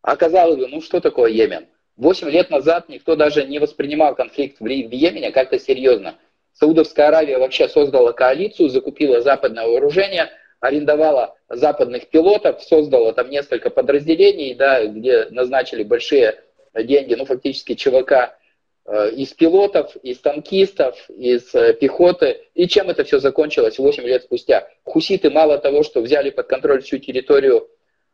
[0.00, 1.66] А казалось бы, ну что такое Йемен?
[1.96, 6.14] Восемь лет назад никто даже не воспринимал конфликт в Йемене как-то серьезно.
[6.60, 10.28] Саудовская Аравия вообще создала коалицию, закупила западное вооружение,
[10.60, 16.38] арендовала западных пилотов, создала там несколько подразделений, да, где назначили большие
[16.74, 18.36] деньги, ну фактически ЧВК
[18.84, 22.42] э, из пилотов, из танкистов, из э, пехоты.
[22.54, 24.68] И чем это все закончилось 8 лет спустя?
[24.84, 27.70] Хуситы мало того, что взяли под контроль всю территорию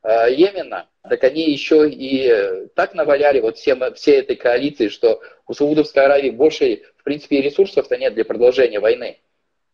[0.06, 5.52] Йемена, так они еще и э, так наваляли вот всем, всей этой коалиции, что у
[5.52, 9.18] Саудовской Аравии больше, в принципе, ресурсов-то нет для продолжения войны.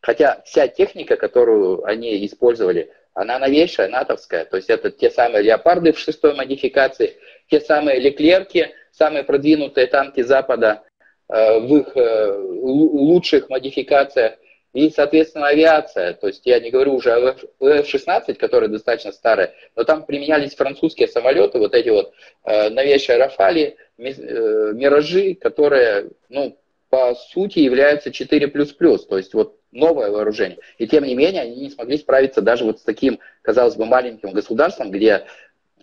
[0.00, 4.46] Хотя вся техника, которую они использовали, она новейшая, натовская.
[4.46, 7.16] То есть это те самые леопарды в шестой модификации,
[7.50, 10.82] те самые леклерки, самые продвинутые танки Запада
[11.28, 14.34] э, в их лучших модификациях.
[14.72, 16.14] И, соответственно, авиация.
[16.14, 21.08] То есть я не говорю уже о F-16, которые достаточно старые, но там применялись французские
[21.08, 22.12] самолеты, вот эти вот
[22.44, 26.56] э, новейшие Рафали, э, Миражи, которые, ну,
[26.88, 30.58] по сути являются 4++, то есть вот новое вооружение.
[30.78, 34.32] И тем не менее они не смогли справиться даже вот с таким, казалось бы, маленьким
[34.32, 35.26] государством, где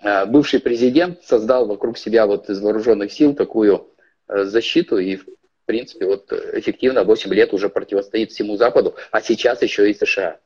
[0.01, 3.87] э, бывший президент создал вокруг себя вот из вооруженных сил такую
[4.27, 5.19] э, защиту и
[5.70, 10.39] принципе, вот эффективно 8 лет уже противостоит всему Западу, а сейчас еще и США.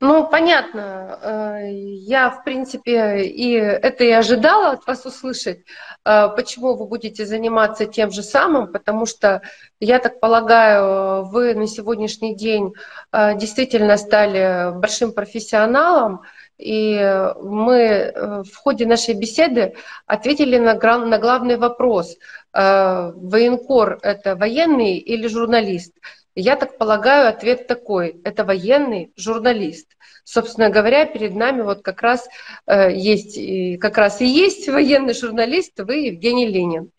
[0.00, 1.18] Ну, понятно.
[1.22, 5.60] Э, я, в принципе, и это и ожидала от вас услышать,
[6.04, 9.40] э, почему вы будете заниматься тем же самым, потому что,
[9.80, 12.74] я так полагаю, вы на сегодняшний день
[13.12, 16.22] э, действительно стали большим профессионалом,
[16.62, 19.74] и мы в ходе нашей беседы
[20.06, 22.16] ответили на, на главный вопрос–
[22.52, 25.94] Э, военкор– это военный или журналист?
[26.34, 29.96] Я так полагаю, ответ такой– это военный журналист.
[30.24, 32.28] Собственно говоря, перед нами вот как раз
[32.66, 36.90] э, есть, как раз и есть военный журналист, вы Евгений Ленин.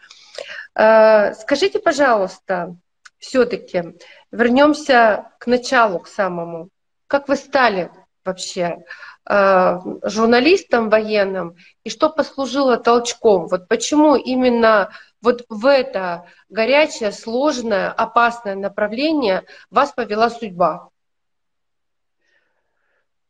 [0.76, 2.76] Э, скажите, пожалуйста,
[3.20, 3.96] все-таки
[4.32, 6.70] вернемся к началу, к самому.
[7.08, 7.92] Как вы стали
[8.26, 8.84] вообще
[9.26, 13.48] журналистом военным и что послужило толчком?
[13.48, 20.90] Вот почему именно вот в это горячее, сложное, опасное направление вас повела судьба?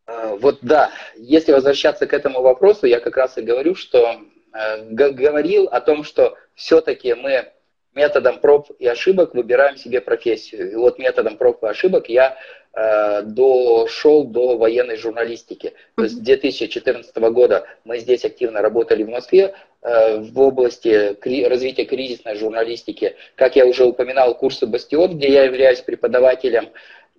[0.05, 4.19] А, вот да, если возвращаться к этому вопросу, я как раз и говорю, что
[4.53, 7.51] э, говорил о том, что все-таки мы
[7.93, 10.71] методом проб и ошибок выбираем себе профессию.
[10.71, 12.35] И вот методом проб и ошибок я э,
[12.75, 15.73] дошел до военной журналистики.
[15.95, 19.53] То есть с 2014 года мы здесь активно работали в Москве
[19.83, 21.15] э, в области
[21.47, 23.15] развития кризисной журналистики.
[23.35, 26.69] Как я уже упоминал, курсы «Бастион», где я являюсь преподавателем.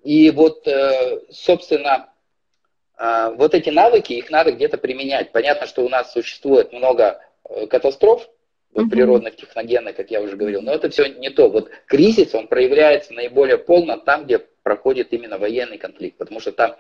[0.03, 2.09] И вот, э, собственно,
[2.99, 5.31] э, вот эти навыки, их надо где-то применять.
[5.31, 8.29] Понятно, что у нас существует много э, катастроф,
[8.75, 10.61] вот, природных, техногенных, как я уже говорил.
[10.61, 11.49] Но это все не то.
[11.49, 16.77] Вот кризис, он проявляется наиболее полно там, где проходит именно военный конфликт, потому что там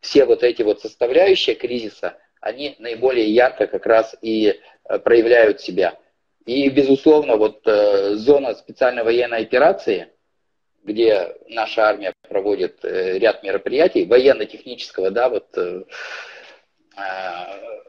[0.00, 5.98] все вот эти вот составляющие кризиса, они наиболее ярко как раз и э, проявляют себя.
[6.46, 10.08] И, безусловно, вот э, зона специальной военной операции,
[10.82, 15.84] где наша армия проводит э, ряд мероприятий, военно-технического, да, вот э,
[16.96, 17.80] э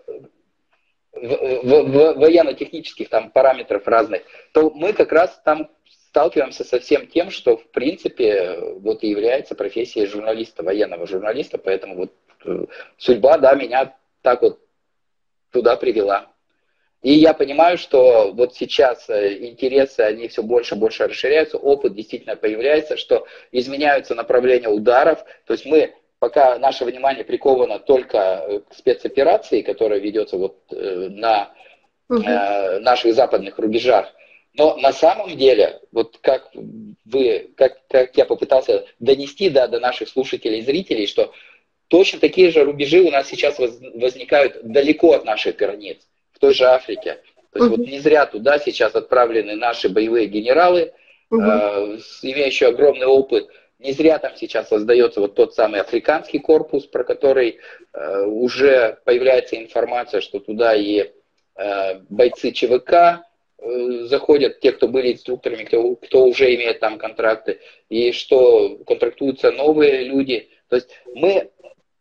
[1.22, 5.70] военно-технических там параметров разных, то мы как раз там
[6.12, 11.96] сталкиваемся со всем тем, что в принципе вот и является профессией журналиста, военного журналиста, поэтому
[11.96, 12.14] вот
[12.46, 12.66] э,
[12.98, 14.60] судьба, да, меня так вот
[15.52, 16.28] туда привела.
[17.02, 21.96] И я понимаю, что вот сейчас э, интересы, они все больше и больше расширяются, опыт
[21.96, 28.76] действительно появляется, что изменяются направления ударов, то есть мы пока наше внимание приковано только к
[28.76, 31.52] спецоперации, которая ведется вот на
[32.08, 32.22] угу.
[32.22, 34.14] наших западных рубежах,
[34.54, 36.52] но на самом деле, вот как
[37.06, 41.34] вы, как, как я попытался донести да, до наших слушателей и зрителей, что
[41.88, 45.98] точно такие же рубежи у нас сейчас возникают далеко от наших границ,
[46.34, 47.20] в той же Африке.
[47.52, 50.94] То есть вот не зря туда сейчас отправлены наши боевые генералы,
[51.32, 51.42] угу.
[51.42, 53.48] э, имеющие огромный опыт.
[53.82, 57.60] Не зря там сейчас создается вот тот самый африканский корпус, про который
[57.94, 61.12] э, уже появляется информация, что туда и
[61.56, 63.26] э, бойцы ЧВК
[63.62, 67.60] Э, заходят те, кто были инструкторами, кто, кто уже имеет там контракты,
[67.90, 70.50] и что контрактуются новые люди.
[70.68, 71.52] То есть мы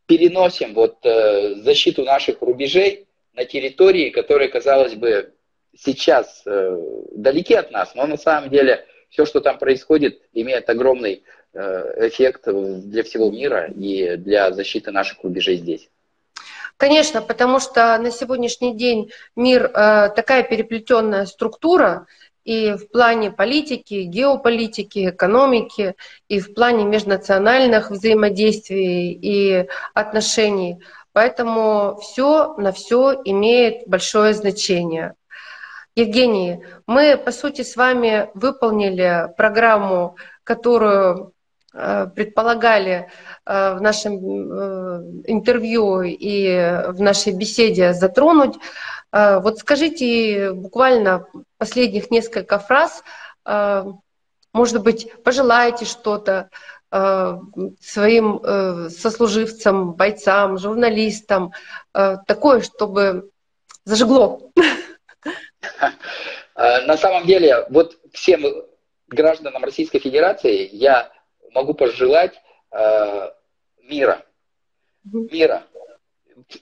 [0.06, 5.34] переносим вот э, защиту наших рубежей на территории, которые, казалось бы,
[5.76, 6.76] сейчас э,
[7.12, 11.24] далеки от нас, но на самом деле все, что там происходит, имеет огромный
[11.54, 15.88] эффект для всего мира и для защиты наших рубежей здесь.
[16.80, 22.06] Конечно, потому что на сегодняшний день мир э, такая переплетенная структура,
[22.42, 25.94] и в плане политики, геополитики, экономики,
[26.28, 30.78] и в плане межнациональных взаимодействий и отношений.
[31.12, 35.16] Поэтому все на все имеет большое значение.
[35.94, 41.39] Евгений, мы, по сути, с вами выполнили программу, которую Э,
[41.72, 43.10] предполагали
[43.46, 48.56] э, в нашем э, интервью и в нашей беседе затронуть.
[49.12, 51.26] Вот скажите буквально
[51.58, 53.02] последних несколько фраз,
[54.52, 56.48] может быть, пожелаете что-то
[57.80, 61.50] своим сослуживцам, бойцам, журналистам,
[61.92, 63.30] такое, чтобы
[63.84, 64.52] зажгло.
[66.54, 68.44] На самом деле, вот всем
[69.08, 71.10] гражданам Российской Федерации я
[71.52, 72.40] могу пожелать
[72.70, 73.30] э,
[73.82, 74.24] мира.
[75.04, 75.64] Мира.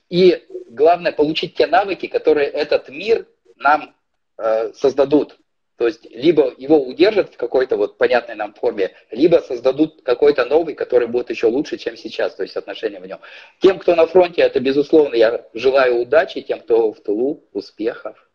[0.09, 3.27] И главное, получить те навыки, которые этот мир
[3.57, 3.95] нам
[4.37, 5.37] э, создадут.
[5.77, 10.75] То есть либо его удержат в какой-то вот понятной нам форме, либо создадут какой-то новый,
[10.75, 13.19] который будет еще лучше, чем сейчас, то есть отношения в нем.
[13.61, 18.28] Тем, кто на фронте, это безусловно, я желаю удачи, тем, кто в тылу, успехов.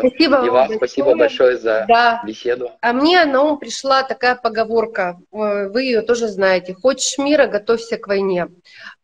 [0.00, 0.08] Все.
[0.08, 2.22] Спасибо И вам спасибо большое за да.
[2.26, 2.72] беседу.
[2.80, 6.74] А мне на ум пришла такая поговорка, вы ее тоже знаете.
[6.74, 8.48] Хочешь мира, готовься к войне.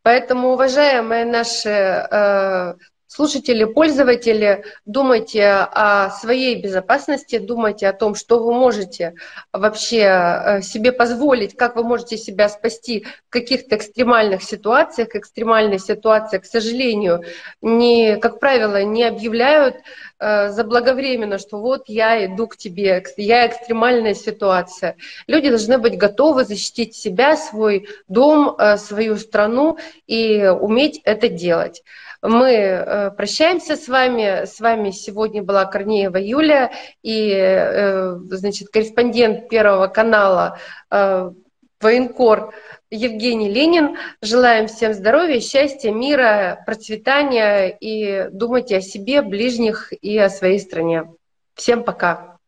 [0.02, 2.74] Поэтому, уважаемые наши э,
[3.14, 9.16] Слушатели, пользователи, думайте о своей безопасности, думайте о том, что вы можете
[9.52, 15.14] вообще э, себе позволить, как вы можете себя спасти в каких-то экстремальных ситуациях.
[15.14, 17.22] Экстремальные ситуации, к сожалению,
[17.60, 19.76] не, как правило, не объявляют
[20.18, 24.96] э, заблаговременно, что вот я иду к тебе, я экстремальная ситуация.
[25.26, 31.82] Люди должны быть готовы защитить себя, свой дом, э, свою страну и уметь это делать.
[32.22, 34.46] Мы э, прощаемся с вами.
[34.46, 36.70] С вами сегодня была Корнеева Юлия
[37.02, 40.56] и э, значит, корреспондент Первого канала
[40.90, 41.32] э,
[41.80, 42.54] военкор
[42.90, 43.96] Евгений Ленин.
[44.20, 51.12] Желаем всем здоровья, счастья, мира, процветания и думайте о себе, ближних и о своей стране.
[51.54, 52.38] Всем пока.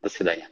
[0.00, 0.48] До свидания.